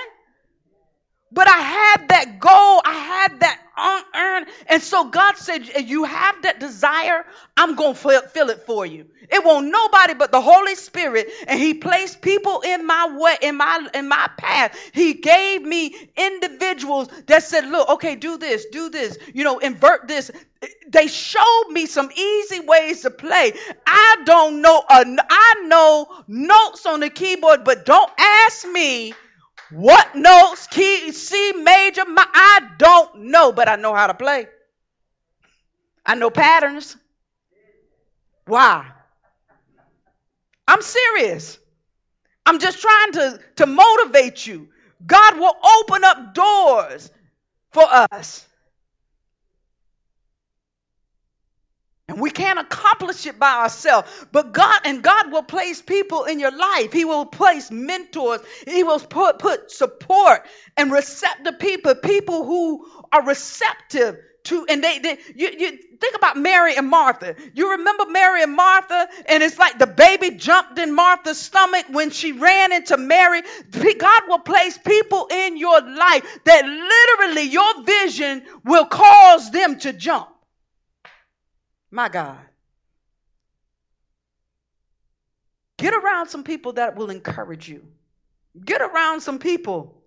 [1.34, 2.82] But I had that goal.
[2.84, 4.48] I had that unearned.
[4.68, 7.26] And so God said, You have that desire.
[7.56, 9.06] I'm going to fill it for you.
[9.30, 11.30] It won't nobody but the Holy Spirit.
[11.48, 14.78] And He placed people in my way, in my, in my path.
[14.94, 20.08] He gave me individuals that said, Look, okay, do this, do this, you know, invert
[20.08, 20.32] this.
[20.90, 23.54] They showed me some easy ways to play.
[23.88, 29.14] I don't know, uh, I know notes on the keyboard, but don't ask me
[29.72, 34.48] what notes, key, C major, my, I don't know, but I know how to play.
[36.06, 36.98] I know patterns.
[38.46, 38.86] Why?
[40.68, 41.58] I'm serious.
[42.46, 44.70] I'm just trying to, to motivate you.
[45.06, 47.10] God will open up doors
[47.72, 48.46] for us.
[52.12, 54.10] And we can't accomplish it by ourselves.
[54.34, 56.92] But God, and God will place people in your life.
[56.92, 58.42] He will place mentors.
[58.68, 60.46] He will put, put support
[60.76, 66.36] and receptive people, people who are receptive to, and they, they you, you think about
[66.36, 67.36] Mary and Martha.
[67.54, 69.08] You remember Mary and Martha?
[69.28, 73.42] And it's like the baby jumped in Martha's stomach when she ran into Mary.
[73.72, 79.94] God will place people in your life that literally your vision will cause them to
[79.94, 80.28] jump.
[81.92, 82.40] My God.
[85.78, 87.84] Get around some people that will encourage you.
[88.64, 90.02] Get around some people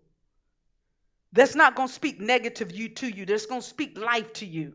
[1.33, 3.27] that's not going to speak negative you to you.
[3.27, 4.75] That's going to speak life to you.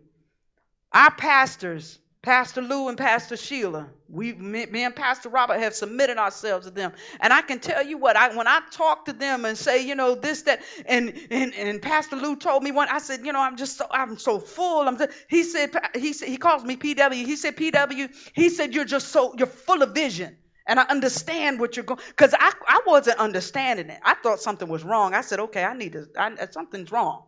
[0.91, 6.17] Our pastors, Pastor Lou and Pastor Sheila, we, me, me, and Pastor Robert have submitted
[6.17, 6.91] ourselves to them.
[7.21, 9.95] And I can tell you what, I, when I talk to them and say, you
[9.95, 13.39] know, this, that, and, and, and Pastor Lou told me one, I said, you know,
[13.39, 14.85] I'm just so, I'm so full.
[14.85, 17.13] I'm just, he said, he said, he calls me PW.
[17.13, 20.35] He said, PW, he said, you're just so, you're full of vision.
[20.67, 23.99] And I understand what you're going, because I, I wasn't understanding it.
[24.03, 25.13] I thought something was wrong.
[25.13, 27.23] I said, okay, I need to, I, something's wrong.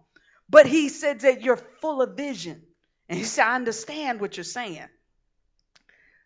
[0.50, 2.64] But he said that you're full of vision.
[3.12, 4.88] And he said, I understand what you're saying.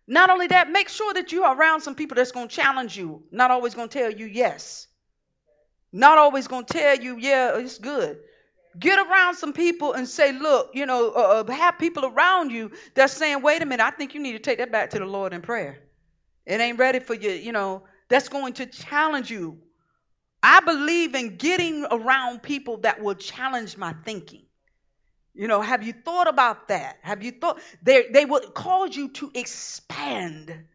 [0.05, 2.95] Not only that, make sure that you are around some people that's going to challenge
[2.95, 4.85] you, not always going to tell you yes.
[5.91, 8.19] Not always going to tell you, yeah, it's good.
[8.77, 12.69] Get around some people and say, look, you know, uh, uh, have people around you
[12.93, 15.05] that's saying, wait a minute, I think you need to take that back to the
[15.07, 15.79] Lord in prayer.
[16.45, 19.57] It ain't ready for you, you know, that's going to challenge you.
[20.43, 24.44] I believe in getting around people that will challenge my thinking.
[25.35, 26.97] You know, have you thought about that?
[27.01, 30.65] Have you thought they they will cause you to expand.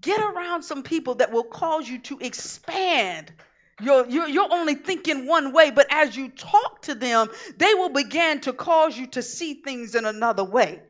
[0.00, 3.32] Get around some people that will cause you to expand.
[3.80, 7.90] You're, you're, you're only thinking one way, but as you talk to them, they will
[7.90, 10.80] begin to cause you to see things in another way.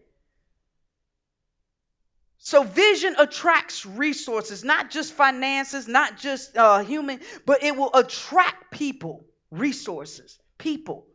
[2.39, 8.71] So, vision attracts resources, not just finances, not just uh, human, but it will attract
[8.71, 11.07] people, resources, people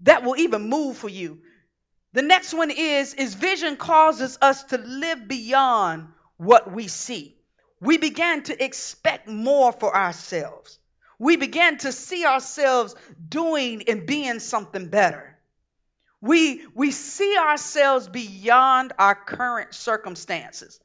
[0.00, 1.40] that will even move for you.
[2.12, 7.36] The next one is is vision causes us to live beyond what we see.
[7.80, 10.78] We began to expect more for ourselves.
[11.18, 12.94] We began to see ourselves
[13.28, 15.36] doing and being something better.
[16.20, 20.80] We, we see ourselves beyond our current circumstances.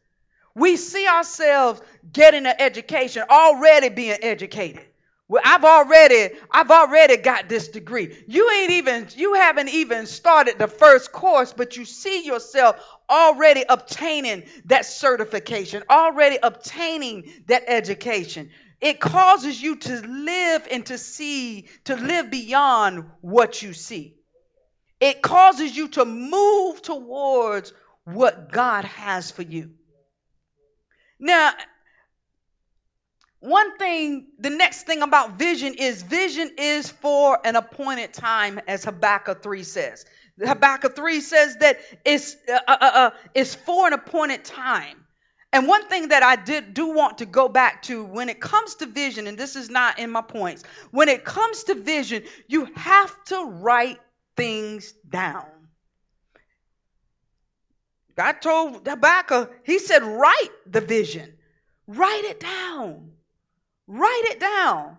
[0.56, 4.86] We see ourselves getting an education, already being educated.
[5.30, 8.24] Well, I've already, I've already got this degree.
[8.28, 12.76] You ain't even, you haven't even started the first course, but you see yourself
[13.10, 18.50] already obtaining that certification, already obtaining that education.
[18.82, 24.16] It causes you to live and to see, to live beyond what you see.
[25.00, 27.74] It causes you to move towards
[28.04, 29.72] what God has for you.
[31.18, 31.54] Now,
[33.44, 38.86] one thing, the next thing about vision is vision is for an appointed time, as
[38.86, 40.06] Habakkuk 3 says.
[40.42, 45.04] Habakkuk 3 says that it's, uh, uh, uh, uh, it's for an appointed time.
[45.52, 48.76] And one thing that I did do want to go back to when it comes
[48.76, 52.70] to vision, and this is not in my points, when it comes to vision, you
[52.76, 54.00] have to write
[54.38, 55.46] things down.
[58.16, 61.34] God told Habakkuk, he said, write the vision.
[61.88, 63.13] Write it down.
[63.88, 64.98] Write it down.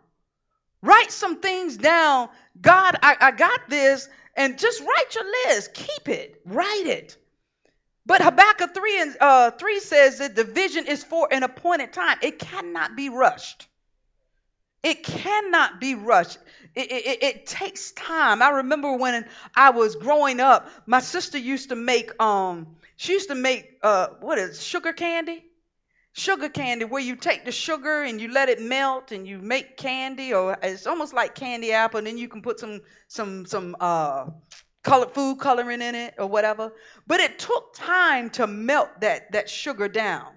[0.82, 2.28] Write some things down.
[2.60, 4.08] God, I, I got this.
[4.36, 5.74] And just write your list.
[5.74, 6.40] Keep it.
[6.44, 7.16] Write it.
[8.06, 12.18] But Habakkuk 3 and uh, 3 says that the vision is for an appointed time.
[12.22, 13.66] It cannot be rushed.
[14.82, 16.38] It cannot be rushed.
[16.74, 18.42] It, it, it, takes time.
[18.42, 19.24] I remember when
[19.56, 24.08] I was growing up, my sister used to make um she used to make uh
[24.20, 25.42] what is sugar candy?
[26.16, 29.76] Sugar candy where you take the sugar and you let it melt and you make
[29.76, 33.74] candy or it's almost like candy apple and then you can put some some some
[33.80, 34.26] uh
[34.84, 36.72] color food coloring in it or whatever.
[37.04, 40.28] But it took time to melt that that sugar down.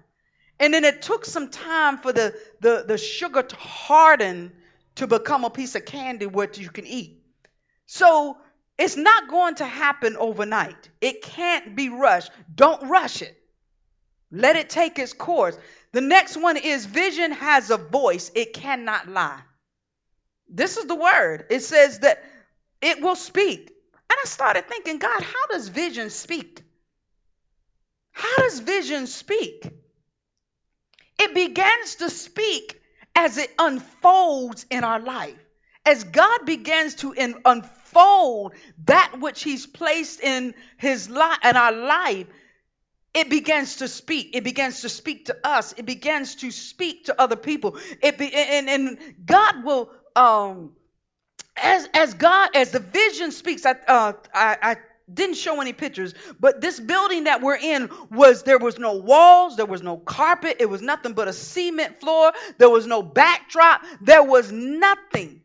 [0.58, 4.50] And then it took some time for the the, the sugar to harden
[4.96, 7.22] to become a piece of candy what you can eat.
[7.86, 8.36] So
[8.76, 10.88] it's not going to happen overnight.
[11.00, 12.32] It can't be rushed.
[12.52, 13.37] Don't rush it.
[14.30, 15.56] Let it take its course.
[15.92, 19.40] The next one is vision has a voice, it cannot lie.
[20.48, 21.46] This is the word.
[21.50, 22.22] It says that
[22.80, 23.68] it will speak.
[24.10, 26.62] And I started thinking, God, how does vision speak?
[28.12, 29.68] How does vision speak?
[31.18, 32.80] It begins to speak
[33.14, 35.38] as it unfolds in our life.
[35.84, 37.14] As God begins to
[37.44, 38.54] unfold
[38.84, 42.26] that which He's placed in His life in our life,
[43.14, 44.30] it begins to speak.
[44.34, 45.74] It begins to speak to us.
[45.76, 47.78] It begins to speak to other people.
[48.02, 50.72] It be, and, and God will um,
[51.56, 54.76] as as God as the vision speaks, I uh, I, I
[55.12, 59.56] didn't show any pictures, but this building that we're in was there was no walls,
[59.56, 63.82] there was no carpet, it was nothing but a cement floor, there was no backdrop,
[64.02, 65.40] there was nothing.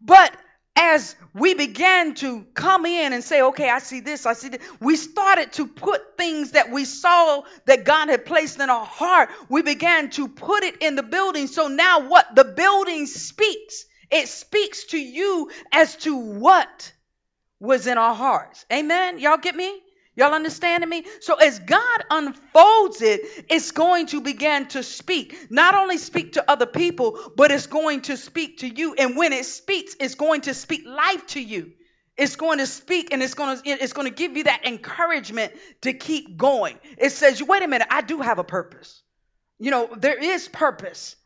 [0.00, 0.34] But
[0.76, 4.60] as we began to come in and say, okay, I see this, I see this,
[4.80, 9.30] we started to put things that we saw that God had placed in our heart,
[9.48, 11.46] we began to put it in the building.
[11.46, 12.34] So now what?
[12.34, 13.84] The building speaks.
[14.10, 16.92] It speaks to you as to what
[17.60, 18.66] was in our hearts.
[18.72, 19.18] Amen.
[19.18, 19.80] Y'all get me?
[20.16, 21.04] Y'all understanding me?
[21.20, 25.50] So as God unfolds it, it's going to begin to speak.
[25.50, 28.94] Not only speak to other people, but it's going to speak to you.
[28.94, 31.72] And when it speaks, it's going to speak life to you.
[32.16, 35.52] It's going to speak and it's going to it's going to give you that encouragement
[35.80, 36.78] to keep going.
[36.96, 39.02] It says, "Wait a minute, I do have a purpose."
[39.58, 41.16] You know, there is purpose.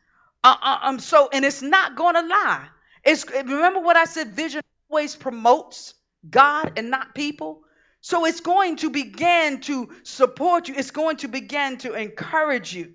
[0.43, 2.67] Uh, uh, um, so and it's not going to lie.
[3.03, 4.29] It's remember what I said.
[4.29, 5.93] Vision always promotes
[6.27, 7.61] God and not people.
[8.01, 10.75] So it's going to begin to support you.
[10.77, 12.93] It's going to begin to encourage you.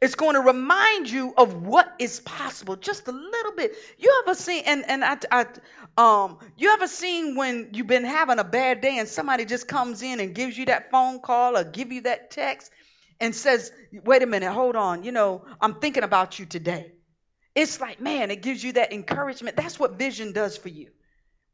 [0.00, 3.74] It's going to remind you of what is possible, just a little bit.
[3.98, 5.46] You ever seen and and I, I
[5.96, 10.02] um you ever seen when you've been having a bad day and somebody just comes
[10.02, 12.70] in and gives you that phone call or give you that text
[13.20, 13.72] and says,
[14.04, 15.02] "Wait a minute, hold on.
[15.02, 16.92] You know, I'm thinking about you today."
[17.54, 19.56] It's like, man, it gives you that encouragement.
[19.56, 20.90] That's what vision does for you.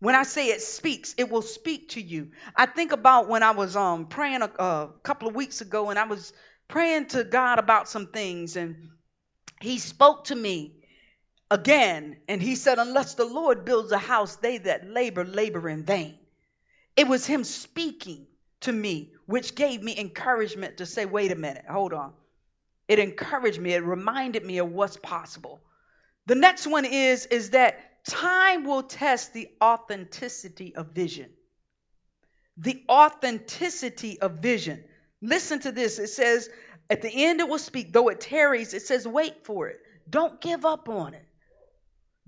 [0.02, 2.32] When I say it speaks, it will speak to you.
[2.56, 5.98] I think about when I was um praying a, a couple of weeks ago and
[5.98, 6.32] I was
[6.66, 8.88] praying to God about some things and
[9.60, 10.74] he spoke to me
[11.52, 15.84] again and he said unless the Lord builds a house they that labor labor in
[15.84, 16.18] vain.
[16.96, 18.26] It was him speaking
[18.62, 22.12] to me which gave me encouragement to say wait a minute, hold on.
[22.88, 25.60] It encouraged me, it reminded me of what's possible.
[26.26, 27.78] The next one is is that
[28.08, 31.30] time will test the authenticity of vision.
[32.56, 34.84] The authenticity of vision.
[35.20, 35.98] Listen to this.
[35.98, 36.50] It says
[36.90, 39.80] at the end it will speak, though it tarries, it says wait for it.
[40.08, 41.24] Don't give up on it.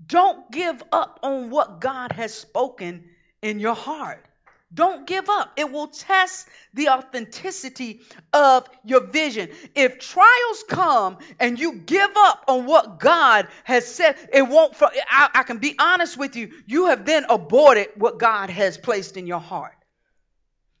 [0.05, 3.09] Don't give up on what God has spoken
[3.41, 4.25] in your heart.
[4.73, 5.53] Don't give up.
[5.57, 8.01] It will test the authenticity
[8.33, 9.49] of your vision.
[9.75, 14.75] If trials come and you give up on what God has said, it won't.
[14.81, 16.51] I, I can be honest with you.
[16.65, 19.75] You have then aborted what God has placed in your heart.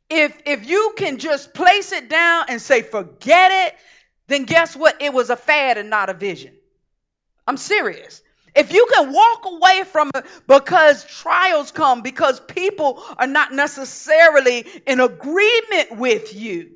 [0.09, 3.75] If if you can just place it down and say forget it,
[4.27, 5.01] then guess what?
[5.01, 6.53] It was a fad and not a vision.
[7.47, 8.21] I'm serious.
[8.55, 14.65] If you can walk away from it because trials come, because people are not necessarily
[14.87, 16.71] in agreement with you.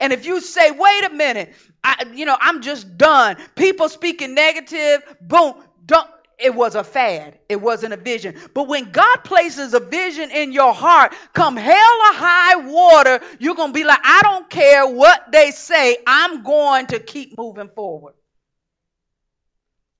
[0.00, 1.54] And if you say, wait a minute,
[1.84, 3.36] I, you know, I'm just done.
[3.54, 5.54] People speaking negative, boom,
[5.86, 6.08] don't,
[6.38, 7.38] it was a fad.
[7.48, 8.34] It wasn't a vision.
[8.52, 13.54] But when God places a vision in your heart, come hell or high water, you're
[13.54, 15.98] going to be like, I don't care what they say.
[16.04, 18.14] I'm going to keep moving forward.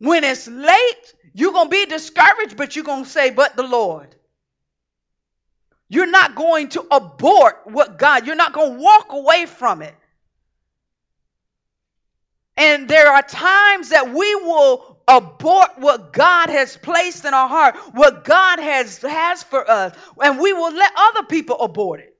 [0.02, 3.62] When it's late, you're going to be discouraged, but you're going to say, but the
[3.62, 4.12] Lord.
[5.88, 9.94] You're not going to abort what God, you're not going to walk away from it.
[12.56, 17.76] And there are times that we will abort what God has placed in our heart,
[17.92, 22.16] what God has has for us, and we will let other people abort it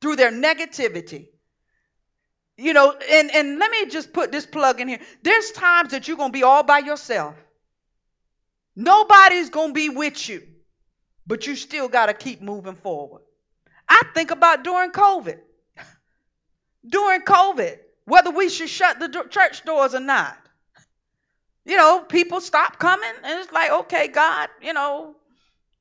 [0.00, 1.30] through their negativity.
[2.56, 5.00] You know, and, and let me just put this plug in here.
[5.22, 7.34] There's times that you're going to be all by yourself.
[8.76, 10.42] Nobody's going to be with you,
[11.26, 13.22] but you still got to keep moving forward.
[13.88, 15.38] I think about during COVID.
[16.88, 20.36] During COVID, whether we should shut the church doors or not.
[21.64, 25.16] You know, people stop coming, and it's like, okay, God, you know,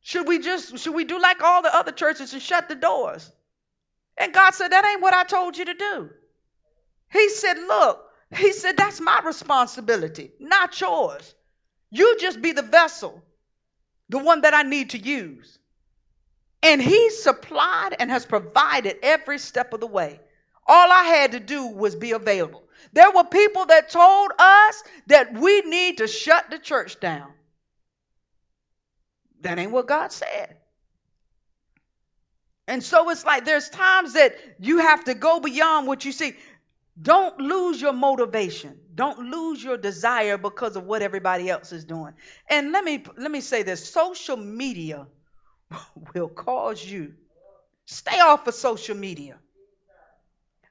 [0.02, 3.30] should we just should we do like all the other churches and shut the doors?
[4.18, 6.10] And God said, that ain't what I told you to do.
[7.14, 8.04] He said, look,
[8.36, 11.34] he said, that's my responsibility, not yours.
[11.92, 13.24] You just be the vessel,
[14.10, 15.60] the one that I need to use.
[16.64, 20.20] And he supplied and has provided every step of the way.
[20.66, 22.64] All I had to do was be available.
[22.94, 27.32] There were people that told us that we need to shut the church down.
[29.42, 30.58] That ain't what God said.
[32.68, 36.34] And so it's like there's times that you have to go beyond what you see.
[37.02, 38.80] Don't lose your motivation.
[38.94, 42.14] Don't lose your desire because of what everybody else is doing.
[42.48, 45.08] And let me let me say this, social media
[46.14, 47.16] will cause you
[47.86, 49.38] stay off of social media.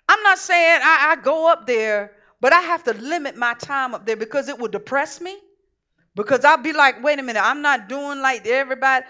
[0.08, 3.94] I'm not saying I, I go up there, but I have to limit my time
[3.94, 5.36] up there because it will depress me.
[6.14, 9.06] Because I'll be like, wait a minute, I'm not doing like everybody.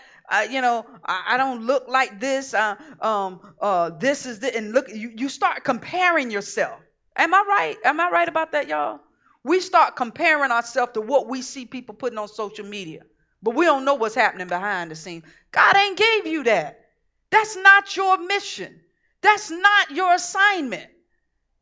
[0.48, 2.54] You know, I, I, don't look like this.
[2.54, 6.80] Uh, um, uh, this is the, and look, you, you start comparing yourself.
[7.16, 7.76] Am I right?
[7.84, 9.00] Am I right about that, y'all?
[9.44, 13.02] We start comparing ourselves to what we see people putting on social media,
[13.42, 15.24] but we don't know what's happening behind the scenes.
[15.50, 16.80] God ain't gave you that.
[17.30, 18.80] That's not your mission.
[19.20, 20.88] That's not your assignment.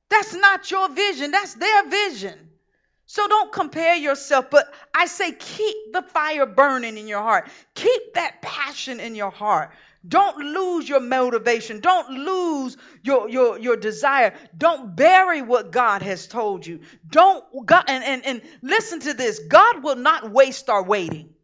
[0.08, 1.30] That's not your vision.
[1.30, 2.50] That's their vision.
[3.06, 7.48] So don't compare yourself, but I say keep the fire burning in your heart.
[7.74, 9.70] Keep that passion in your heart.
[10.06, 11.80] Don't lose your motivation.
[11.80, 14.34] Don't lose your, your, your desire.
[14.56, 16.80] Don't bury what God has told you.
[17.06, 19.40] Don't God and, and, and listen to this.
[19.40, 21.34] God will not waste our waiting.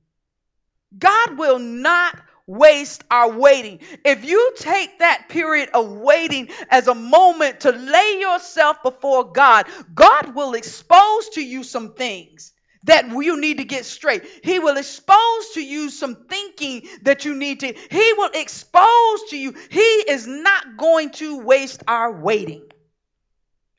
[0.97, 3.81] God will not waste our waiting.
[4.05, 9.67] If you take that period of waiting as a moment to lay yourself before God,
[9.95, 12.53] God will expose to you some things
[12.87, 14.25] that you need to get straight.
[14.43, 19.37] He will expose to you some thinking that you need to, He will expose to
[19.37, 19.55] you.
[19.71, 22.63] He is not going to waste our waiting.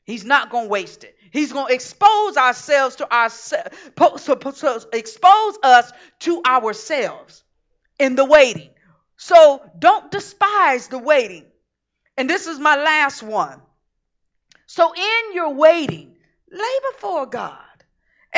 [0.04, 1.16] He's not going to waste it.
[1.30, 7.44] He's going to expose ourselves to ourselves, expose us to ourselves
[7.98, 8.70] in the waiting.
[9.16, 11.44] So don't despise the waiting.
[12.16, 13.60] And this is my last one.
[14.66, 16.16] So in your waiting,
[16.50, 17.67] lay before God.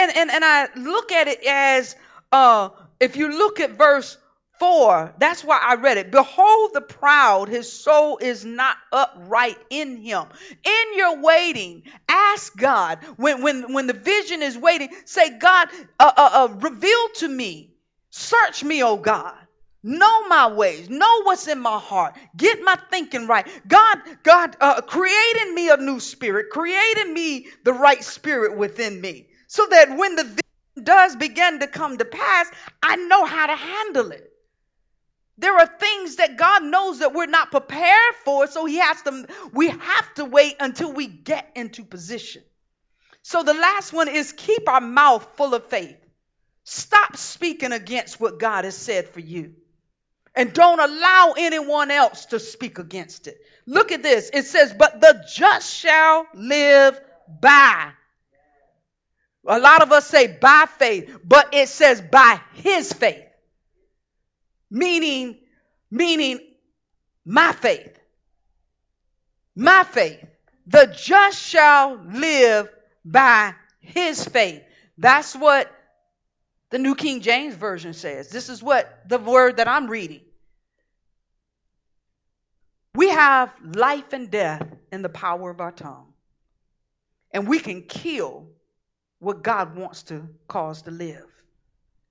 [0.00, 1.94] And and, and I look at it as
[2.32, 2.70] uh
[3.00, 4.16] if you look at verse
[4.60, 6.10] 4, that's why I read it.
[6.10, 10.26] Behold the proud, his soul is not upright in him.
[10.62, 16.12] In your waiting, ask God, when, when, when the vision is waiting, say, God, uh,
[16.14, 17.72] uh, uh, reveal to me,
[18.10, 19.34] search me, oh God.
[19.82, 20.90] Know my ways.
[20.90, 22.14] Know what's in my heart.
[22.36, 23.48] Get my thinking right.
[23.66, 26.50] God, God, uh, create in me a new spirit.
[26.50, 31.58] Create in me the right spirit within me, so that when the vision does begin
[31.58, 32.48] to come to pass,
[32.80, 34.32] I know how to handle it.
[35.38, 39.26] There are things that God knows that we're not prepared for, so He has to.
[39.52, 42.44] We have to wait until we get into position.
[43.22, 45.98] So the last one is keep our mouth full of faith.
[46.62, 49.54] Stop speaking against what God has said for you.
[50.32, 53.36] And don't allow anyone else to speak against it.
[53.66, 54.30] Look at this.
[54.32, 57.00] It says, But the just shall live
[57.40, 57.94] by.
[59.46, 63.24] A lot of us say by faith, but it says by his faith.
[64.70, 65.38] Meaning,
[65.90, 66.40] meaning
[67.24, 67.98] my faith.
[69.56, 70.24] My faith.
[70.66, 72.68] The just shall live
[73.04, 74.62] by his faith.
[74.98, 75.70] That's what
[76.70, 78.28] the New King James Version says.
[78.28, 80.20] This is what the word that I'm reading.
[82.94, 86.12] We have life and death in the power of our tongue.
[87.32, 88.48] And we can kill
[89.20, 91.26] what God wants to cause to live.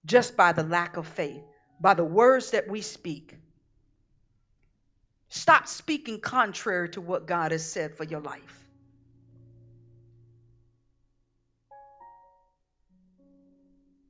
[0.05, 1.43] just by the lack of faith,
[1.80, 3.36] by the words that we speak.
[5.30, 8.66] Stop speaking contrary to what God has said for your life.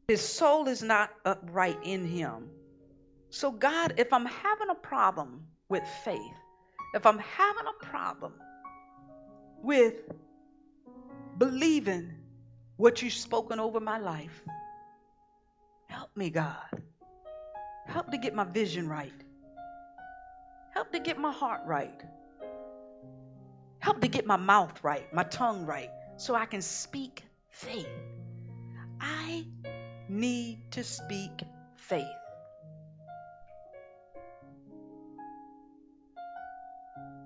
[0.07, 2.49] His soul is not upright in him.
[3.31, 6.21] So, God, if I'm having a problem with faith,
[6.95, 8.33] if I'm having a problem
[9.63, 9.95] with
[11.37, 12.13] believing
[12.79, 14.41] what you've spoken over my life,
[15.87, 16.81] help me, God.
[17.85, 19.21] Help to get my vision right.
[20.73, 22.01] Help to get my heart right.
[23.79, 27.89] Help to get my mouth right, my tongue right, so I can speak faith.
[29.01, 29.45] I
[30.07, 31.43] need to speak
[31.75, 32.05] faith.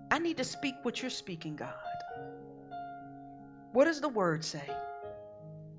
[0.09, 1.73] I need to speak what you're speaking, God.
[3.71, 4.67] What does the word say?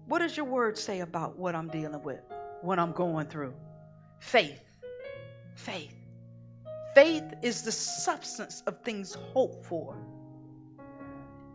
[0.07, 2.21] What does your word say about what I'm dealing with,
[2.61, 3.55] what I'm going through?
[4.19, 4.61] Faith.
[5.55, 5.95] Faith.
[6.95, 9.97] Faith is the substance of things hoped for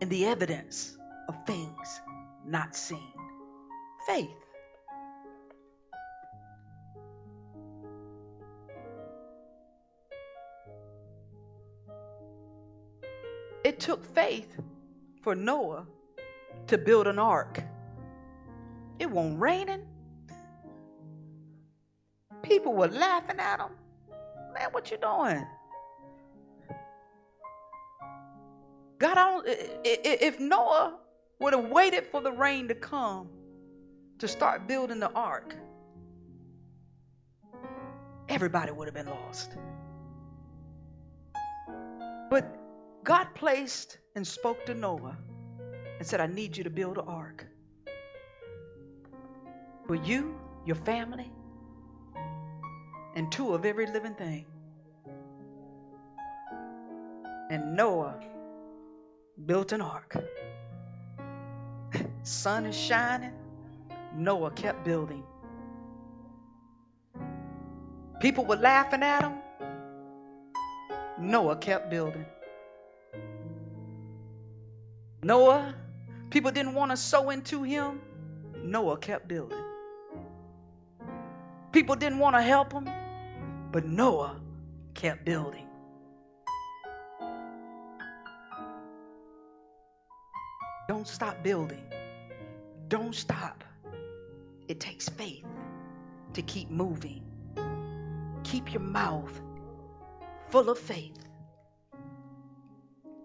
[0.00, 0.96] and the evidence
[1.28, 2.00] of things
[2.44, 3.12] not seen.
[4.06, 4.28] Faith.
[13.62, 14.60] It took faith
[15.22, 15.86] for Noah
[16.68, 17.62] to build an ark.
[19.10, 19.82] It wasn't raining.
[22.42, 23.72] People were laughing at him.
[24.54, 25.44] Man, what you doing?
[29.00, 29.40] God, I
[29.84, 30.96] if Noah
[31.40, 33.28] would have waited for the rain to come
[34.20, 35.56] to start building the ark,
[38.28, 39.56] everybody would have been lost.
[42.30, 42.46] But
[43.02, 45.16] God placed and spoke to Noah
[45.98, 47.44] and said, I need you to build an ark
[49.86, 51.30] for you, your family,
[53.14, 54.46] and two of every living thing.
[57.50, 58.20] And Noah
[59.44, 60.16] built an ark.
[62.22, 63.32] Sun is shining.
[64.14, 65.24] Noah kept building.
[68.20, 69.34] People were laughing at him.
[71.18, 72.26] Noah kept building.
[75.22, 75.74] Noah,
[76.30, 78.00] people didn't want to sow into him.
[78.62, 79.59] Noah kept building.
[81.72, 82.88] People didn't want to help him,
[83.70, 84.40] but Noah
[84.94, 85.66] kept building.
[90.88, 91.84] Don't stop building.
[92.88, 93.62] Don't stop.
[94.66, 95.44] It takes faith
[96.32, 97.22] to keep moving.
[98.42, 99.40] Keep your mouth
[100.48, 101.16] full of faith.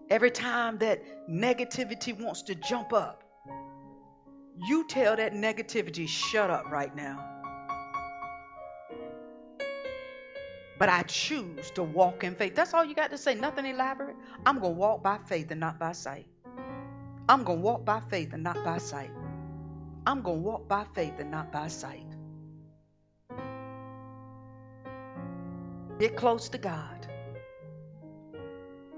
[0.08, 3.24] Every time that negativity wants to jump up,
[4.68, 7.35] you tell that negativity, shut up right now.
[10.78, 12.54] But I choose to walk in faith.
[12.54, 13.34] That's all you got to say.
[13.34, 14.16] Nothing elaborate.
[14.44, 16.26] I'm going to walk by faith and not by sight.
[17.28, 19.10] I'm going to walk by faith and not by sight.
[20.06, 22.06] I'm going to walk by faith and not by sight.
[25.98, 27.06] Get close to God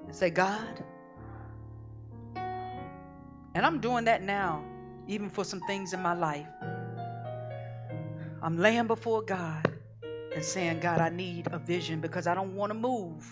[0.06, 0.84] and say, God,
[3.54, 4.64] and I'm doing that now,
[5.06, 6.46] even for some things in my life.
[8.42, 9.67] I'm laying before God
[10.34, 13.26] and saying, God, I need a vision because I don't want to move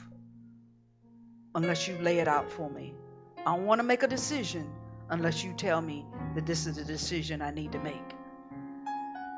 [1.55, 2.95] unless you lay it out for me.
[3.39, 4.71] I don't want to make a decision
[5.09, 8.15] unless you tell me that this is the decision I need to make.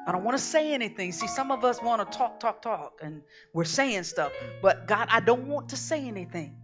[0.06, 1.12] I don't want to say anything.
[1.12, 3.20] See, some of us want to talk, talk, talk, and
[3.52, 4.32] we're saying stuff.
[4.62, 6.56] But God, I don't want to say anything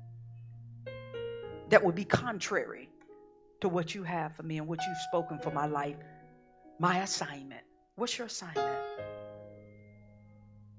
[1.68, 2.88] that would be contrary
[3.60, 5.96] to what you have for me and what you've spoken for my life,
[6.78, 7.60] my assignment.
[7.96, 8.78] What's your assignment?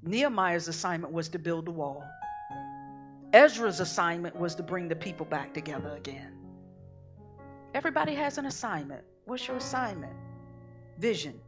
[0.05, 2.03] Nehemiah's assignment was to build the wall.
[3.33, 6.31] Ezra's assignment was to bring the people back together again.
[7.73, 9.03] Everybody has an assignment.
[9.25, 10.13] What's your assignment?
[10.99, 11.39] Vision.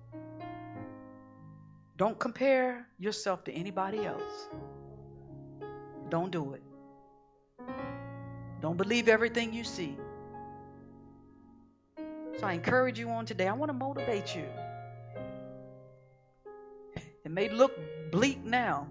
[1.97, 4.49] Don't compare yourself to anybody else.
[6.09, 6.63] Don't do it.
[8.61, 9.95] Don't believe everything you see.
[12.39, 13.47] So I encourage you on today.
[13.47, 14.45] I want to motivate you.
[17.23, 17.77] It may look
[18.11, 18.87] bleak now,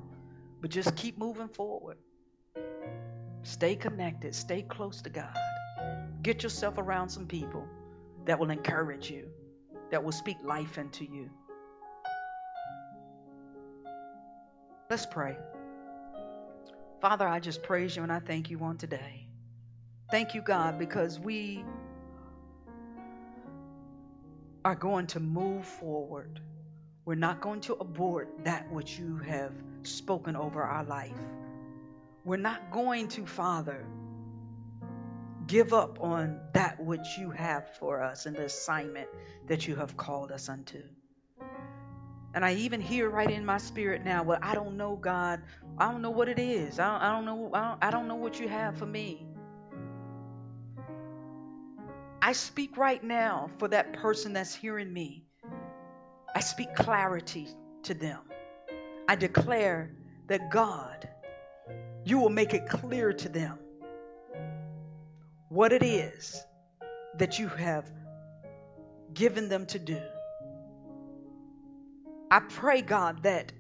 [0.61, 1.99] but just keep moving forward.
[3.43, 5.37] Stay connected, stay close to God.
[6.23, 7.67] Get yourself around some people
[8.25, 9.29] that will encourage you,
[9.91, 11.31] that will speak life into you.
[14.91, 15.37] Let's pray.
[17.01, 19.27] Father, I just praise you and I thank you on today.
[20.11, 21.64] Thank you, God, because we
[24.64, 26.41] are going to move forward
[27.07, 29.53] We're not going to abort that which you have
[29.85, 31.17] spoken over our life.
[32.25, 33.87] We're not going to, Father,
[35.47, 39.09] give up on that which you have for us and the assignment
[39.47, 40.83] that you have called us unto.
[42.35, 45.43] And I even hear right in my spirit now, well, I don't know, God.
[45.79, 46.81] I don't know what it is.
[46.81, 47.51] I don't, I don't know.
[47.55, 49.25] I don't, I don't know what you have for me.
[52.21, 55.26] I speak right now for that person that's hearing me.
[56.37, 57.49] I speak clarity
[57.84, 58.18] to them.
[59.09, 59.91] I declare
[60.26, 61.09] that God,
[62.05, 63.59] you will make it clear to them
[65.49, 66.45] what it is
[67.16, 67.91] that you have
[69.14, 69.99] given them to do.
[72.30, 73.51] I pray, God, that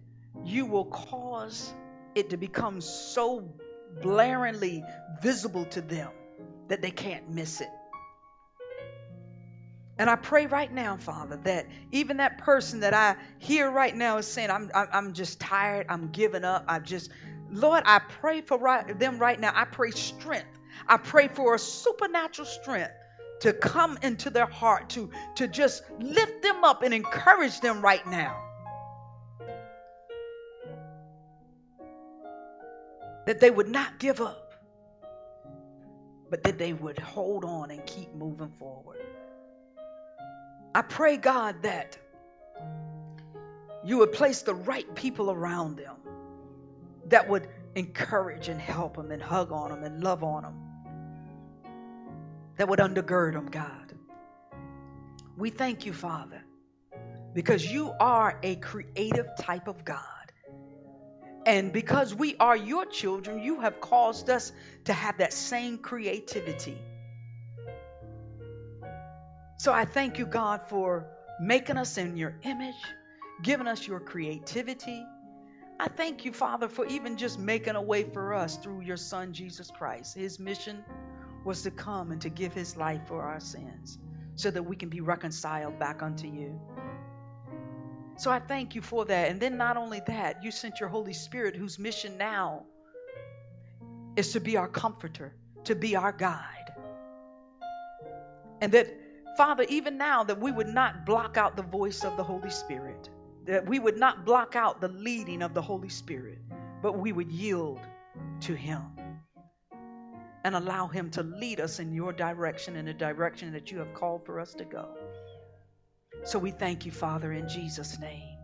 [0.44, 1.72] you will cause
[2.14, 3.54] it to become so
[4.02, 4.82] blaringly
[5.22, 6.10] visible to them
[6.68, 7.70] that they can't miss it.
[9.98, 14.18] And I pray right now, Father, that even that person that I hear right now
[14.18, 17.10] is saying, I'm, I'm just tired, I'm giving up, I just,
[17.50, 19.52] Lord, I pray for right, them right now.
[19.54, 20.48] I pray strength.
[20.86, 22.92] I pray for a supernatural strength
[23.40, 28.06] to come into their heart, to, to just lift them up and encourage them right
[28.06, 28.42] now.
[33.26, 34.52] That they would not give up,
[36.30, 39.00] but that they would hold on and keep moving forward.
[40.76, 41.96] I pray, God, that
[43.82, 45.96] you would place the right people around them
[47.06, 50.54] that would encourage and help them and hug on them and love on them,
[52.58, 53.94] that would undergird them, God.
[55.38, 56.44] We thank you, Father,
[57.32, 60.02] because you are a creative type of God.
[61.46, 64.52] And because we are your children, you have caused us
[64.84, 66.76] to have that same creativity.
[69.58, 71.06] So I thank you, God, for
[71.40, 72.74] making us in your image,
[73.42, 75.04] giving us your creativity.
[75.78, 79.32] I thank you, Father, for even just making a way for us through your Son,
[79.32, 80.14] Jesus Christ.
[80.14, 80.84] His mission
[81.44, 83.98] was to come and to give his life for our sins
[84.34, 86.60] so that we can be reconciled back unto you.
[88.18, 89.30] So I thank you for that.
[89.30, 92.64] And then not only that, you sent your Holy Spirit, whose mission now
[94.16, 95.34] is to be our comforter,
[95.64, 96.72] to be our guide.
[98.62, 99.05] And that
[99.36, 103.10] Father, even now, that we would not block out the voice of the Holy Spirit,
[103.44, 106.38] that we would not block out the leading of the Holy Spirit,
[106.82, 107.80] but we would yield
[108.40, 108.82] to Him
[110.44, 113.92] and allow Him to lead us in your direction, in the direction that you have
[113.94, 114.88] called for us to go.
[116.24, 118.38] So we thank you, Father, in Jesus' name.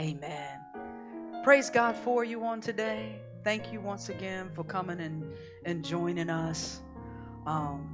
[0.00, 0.58] Amen.
[1.44, 3.20] Praise God for you on today.
[3.44, 5.32] Thank you once again for coming and,
[5.64, 6.80] and joining us.
[7.46, 7.93] Um,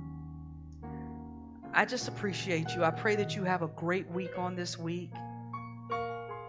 [1.73, 2.85] I just appreciate you.
[2.85, 5.13] I pray that you have a great week on this week.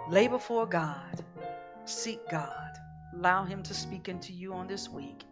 [0.09, 1.23] Lay before God,
[1.85, 2.71] seek God,
[3.15, 5.23] allow Him to speak into you on this week.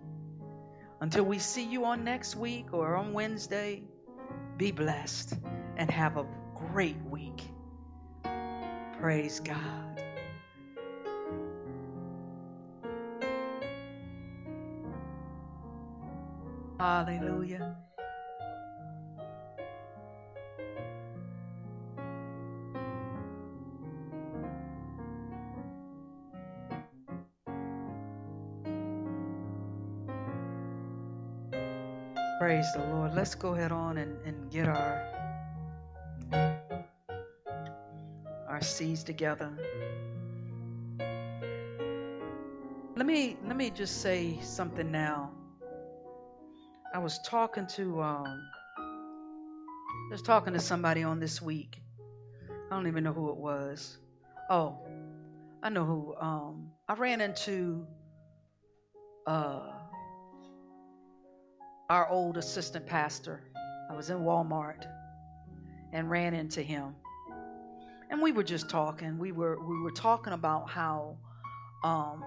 [1.01, 3.83] Until we see you on next week or on Wednesday,
[4.57, 5.33] be blessed
[5.77, 6.25] and have a
[6.55, 7.41] great week.
[8.99, 10.03] Praise God.
[16.79, 17.77] Hallelujah.
[32.49, 33.13] Praise the Lord.
[33.13, 35.03] Let's go ahead on and, and get our
[38.47, 39.51] our seeds together.
[42.95, 45.29] Let me let me just say something now.
[46.91, 48.41] I was talking to um
[48.79, 51.79] I was talking to somebody on this week.
[52.49, 53.95] I don't even know who it was.
[54.49, 54.79] Oh,
[55.61, 56.15] I know who.
[56.19, 57.85] Um, I ran into
[59.27, 59.78] uh
[61.89, 63.41] our old assistant pastor.
[63.89, 64.85] I was in Walmart
[65.91, 66.95] and ran into him.
[68.11, 69.17] And we were just talking.
[69.17, 71.17] We were we were talking about how
[71.83, 72.23] um,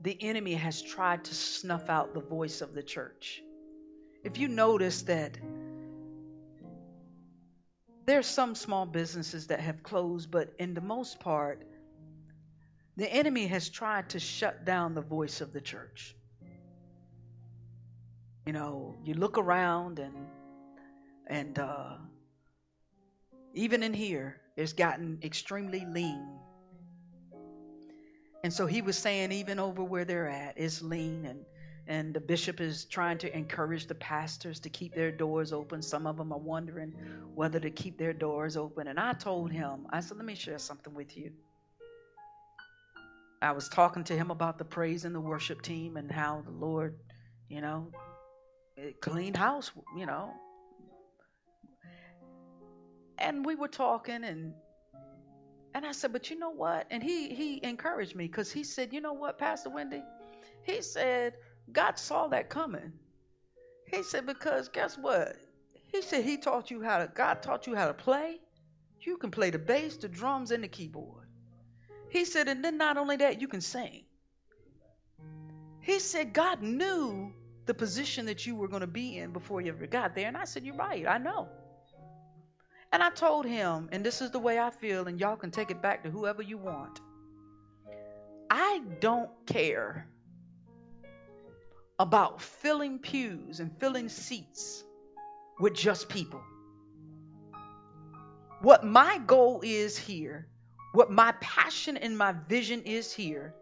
[0.00, 3.42] the enemy has tried to snuff out the voice of the church.
[4.22, 5.38] If you notice that
[8.06, 11.64] there's some small businesses that have closed, but in the most part,
[12.96, 16.14] the enemy has tried to shut down the voice of the church.
[18.50, 20.26] You know, you look around and
[21.28, 21.98] and uh,
[23.54, 26.26] even in here, it's gotten extremely lean.
[28.42, 31.44] And so he was saying, even over where they're at, it's lean, and
[31.86, 35.80] and the bishop is trying to encourage the pastors to keep their doors open.
[35.80, 36.92] Some of them are wondering
[37.36, 38.88] whether to keep their doors open.
[38.88, 41.30] And I told him, I said, let me share something with you.
[43.40, 46.50] I was talking to him about the praise and the worship team and how the
[46.50, 46.98] Lord,
[47.48, 47.92] you know,
[49.00, 50.32] cleaned house, you know.
[53.18, 54.54] And we were talking and
[55.72, 56.86] and I said, but you know what?
[56.90, 60.02] And he he encouraged me because he said, you know what, Pastor Wendy?
[60.62, 61.34] He said,
[61.70, 62.92] God saw that coming.
[63.86, 65.36] He said, because guess what?
[65.92, 68.38] He said he taught you how to God taught you how to play.
[69.00, 71.26] You can play the bass, the drums, and the keyboard.
[72.10, 74.04] He said, and then not only that, you can sing.
[75.80, 77.32] He said, God knew
[77.70, 80.26] the position that you were going to be in before you ever got there.
[80.26, 81.48] And I said, You're right, I know.
[82.92, 85.70] And I told him, and this is the way I feel, and y'all can take
[85.70, 87.00] it back to whoever you want.
[88.50, 90.08] I don't care
[91.96, 94.82] about filling pews and filling seats
[95.60, 96.40] with just people.
[98.62, 100.48] What my goal is here,
[100.90, 103.54] what my passion and my vision is here,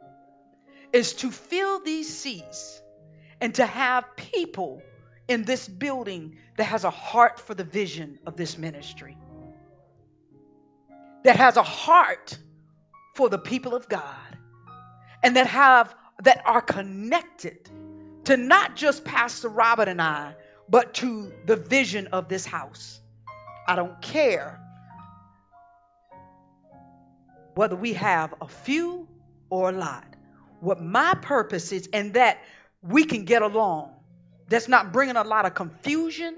[0.95, 2.81] is to fill these seats
[3.41, 4.83] and to have people
[5.29, 9.17] in this building that has a heart for the vision of this ministry,
[11.25, 12.39] that has a heart
[13.15, 14.39] for the people of God,
[15.23, 17.71] and that have that are connected
[18.25, 20.35] to not just Pastor Robert and I,
[20.69, 23.01] but to the vision of this house.
[23.67, 24.61] I don't care
[27.55, 29.09] whether we have a few
[29.51, 30.05] or a lot.
[30.61, 32.39] What my purpose is, and that
[32.83, 33.93] we can get along,
[34.49, 36.35] that's not bringing a lot of confusion,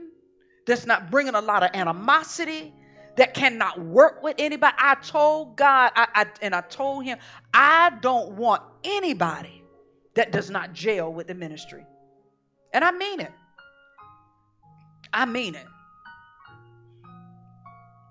[0.66, 2.72] that's not bringing a lot of animosity,
[3.16, 4.74] that cannot work with anybody.
[4.78, 7.18] I told God, I, I, and I told him,
[7.52, 9.62] I don't want anybody
[10.14, 11.84] that does not jail with the ministry.
[12.72, 13.32] And I mean it.
[15.12, 15.66] I mean it.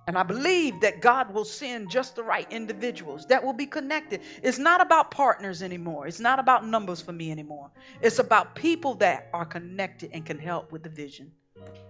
[0.10, 4.22] And I believe that God will send just the right individuals that will be connected.
[4.42, 6.08] It's not about partners anymore.
[6.08, 7.70] It's not about numbers for me anymore.
[8.02, 11.32] It's about people that are connected and can help with the vision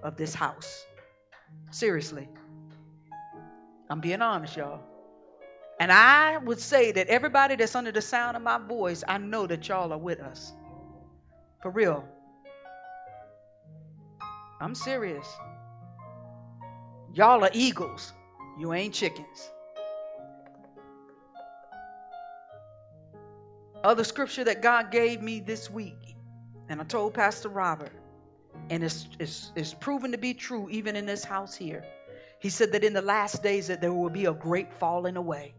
[0.04, 0.86] of this house.
[1.72, 2.28] Seriously.
[3.90, 4.82] I'm being honest, y'all.
[5.80, 9.48] And I would say that everybody that's under the sound of my voice, I know
[9.48, 10.52] that y'all are with us.
[11.62, 12.04] For real.
[14.60, 15.26] I'm serious.
[17.14, 18.14] Y'all are eagles.
[18.58, 19.50] You ain't chickens.
[23.84, 26.16] Other scripture that God gave me this week,
[26.68, 27.94] and I told Pastor Robert,
[28.70, 31.86] and it's, it's, it's proven to be true even in this house here.
[32.40, 35.56] He said that in the last days that there will be a great falling away.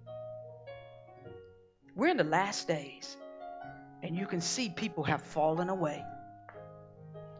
[1.96, 3.16] We're in the last days,
[4.02, 6.04] and you can see people have fallen away.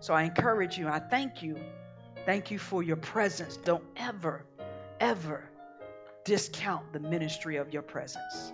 [0.00, 1.56] So I encourage you, I thank you
[2.30, 3.56] Thank you for your presence.
[3.56, 4.44] Don't ever,
[5.00, 5.50] ever
[6.24, 8.52] discount the ministry of your presence.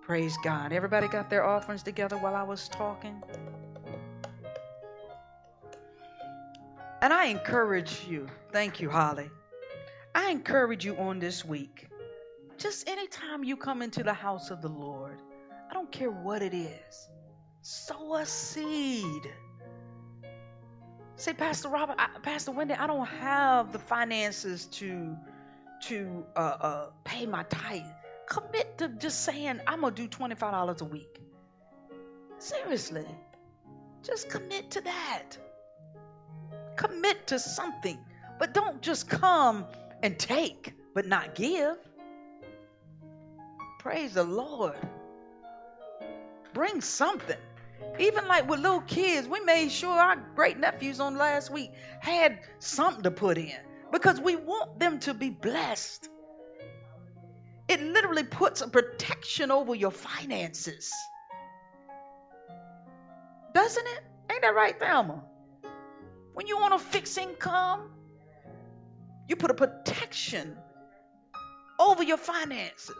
[0.00, 0.72] Praise God.
[0.72, 3.22] Everybody got their offerings together while I was talking?
[7.00, 9.30] And I encourage you, thank you, Holly.
[10.12, 11.86] I encourage you on this week.
[12.58, 15.22] Just anytime you come into the house of the Lord,
[15.70, 17.08] I don't care what it is,
[17.60, 19.30] sow a seed.
[21.16, 25.16] Say, Pastor Robert, I, Pastor Wendy, I don't have the finances to
[25.88, 27.82] to uh, uh, pay my tithe.
[28.26, 31.20] Commit to just saying I'm gonna do twenty five dollars a week.
[32.38, 33.06] Seriously,
[34.02, 35.36] just commit to that.
[36.76, 37.98] Commit to something,
[38.38, 39.66] but don't just come
[40.02, 41.76] and take but not give.
[43.78, 44.76] Praise the Lord.
[46.54, 47.36] Bring something.
[47.98, 52.40] Even like with little kids, we made sure our great nephews on last week had
[52.58, 53.52] something to put in
[53.90, 56.08] because we want them to be blessed.
[57.68, 60.92] It literally puts a protection over your finances.
[63.54, 64.00] Doesn't it?
[64.30, 65.22] Ain't that right, Thelma?
[66.34, 67.90] When you want a fixed income,
[69.28, 70.56] you put a protection
[71.78, 72.96] over your finances.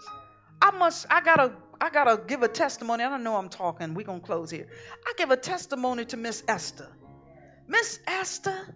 [0.61, 1.53] I must, I gotta
[1.83, 3.03] I gotta give a testimony.
[3.03, 3.95] I don't know I'm talking.
[3.95, 4.68] We're gonna close here.
[5.05, 6.89] I give a testimony to Miss Esther.
[7.66, 8.72] Miss Esther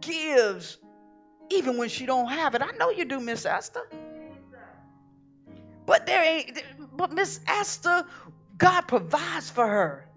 [0.00, 0.78] gives
[1.50, 2.62] even when she don't have it.
[2.62, 3.82] I know you do, Miss Esther.
[5.84, 6.62] But there ain't
[6.96, 8.06] but Miss Esther,
[8.56, 10.08] God provides for her.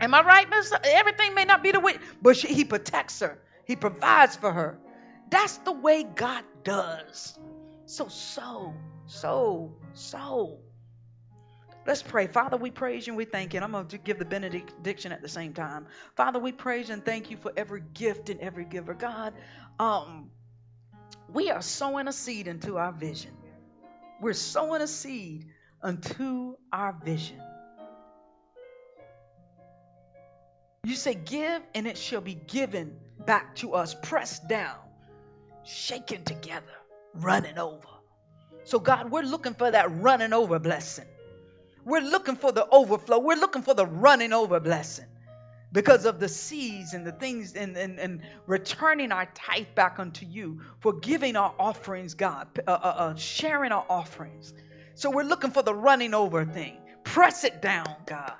[0.00, 0.72] Am I right, Miss?
[0.82, 3.40] Everything may not be the way, but she, he protects her.
[3.66, 4.80] He provides for her.
[5.30, 7.38] That's the way God does.
[7.84, 8.74] So, so,
[9.06, 10.60] so, so.
[11.86, 12.26] Let's pray.
[12.26, 13.58] Father, we praise you and we thank you.
[13.58, 15.86] And I'm going to give the benediction at the same time.
[16.16, 18.92] Father, we praise and thank you for every gift and every giver.
[18.92, 19.34] God,
[19.78, 20.30] um,
[21.32, 23.32] we are sowing a seed into our vision.
[24.20, 25.46] We're sowing a seed
[25.80, 27.40] unto our vision.
[30.82, 34.76] You say, Give, and it shall be given back to us, pressed down,
[35.64, 36.66] shaken together,
[37.14, 37.88] running over.
[38.66, 41.06] So, God, we're looking for that running over blessing.
[41.84, 43.20] We're looking for the overflow.
[43.20, 45.06] We're looking for the running over blessing
[45.70, 50.26] because of the seeds and the things and, and, and returning our tithe back unto
[50.26, 54.52] you for giving our offerings, God, uh, uh, uh, sharing our offerings.
[54.94, 56.76] So we're looking for the running over thing.
[57.04, 58.34] Press it down, God,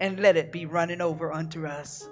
[0.00, 2.08] and let it be running over unto us.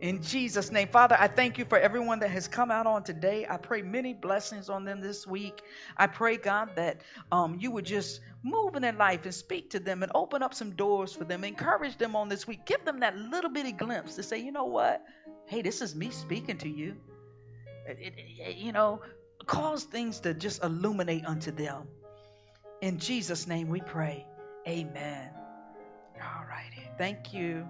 [0.00, 3.46] In Jesus' name, Father, I thank you for everyone that has come out on today.
[3.48, 5.60] I pray many blessings on them this week.
[5.94, 9.78] I pray, God, that um, you would just move in their life and speak to
[9.78, 11.44] them and open up some doors for them.
[11.44, 12.64] Encourage them on this week.
[12.64, 15.02] Give them that little bitty glimpse to say, you know what?
[15.46, 16.96] Hey, this is me speaking to you.
[17.86, 19.02] It, it, it, you know,
[19.44, 21.88] cause things to just illuminate unto them.
[22.80, 24.26] In Jesus' name we pray.
[24.66, 25.28] Amen.
[26.16, 26.88] All righty.
[26.96, 27.68] Thank you.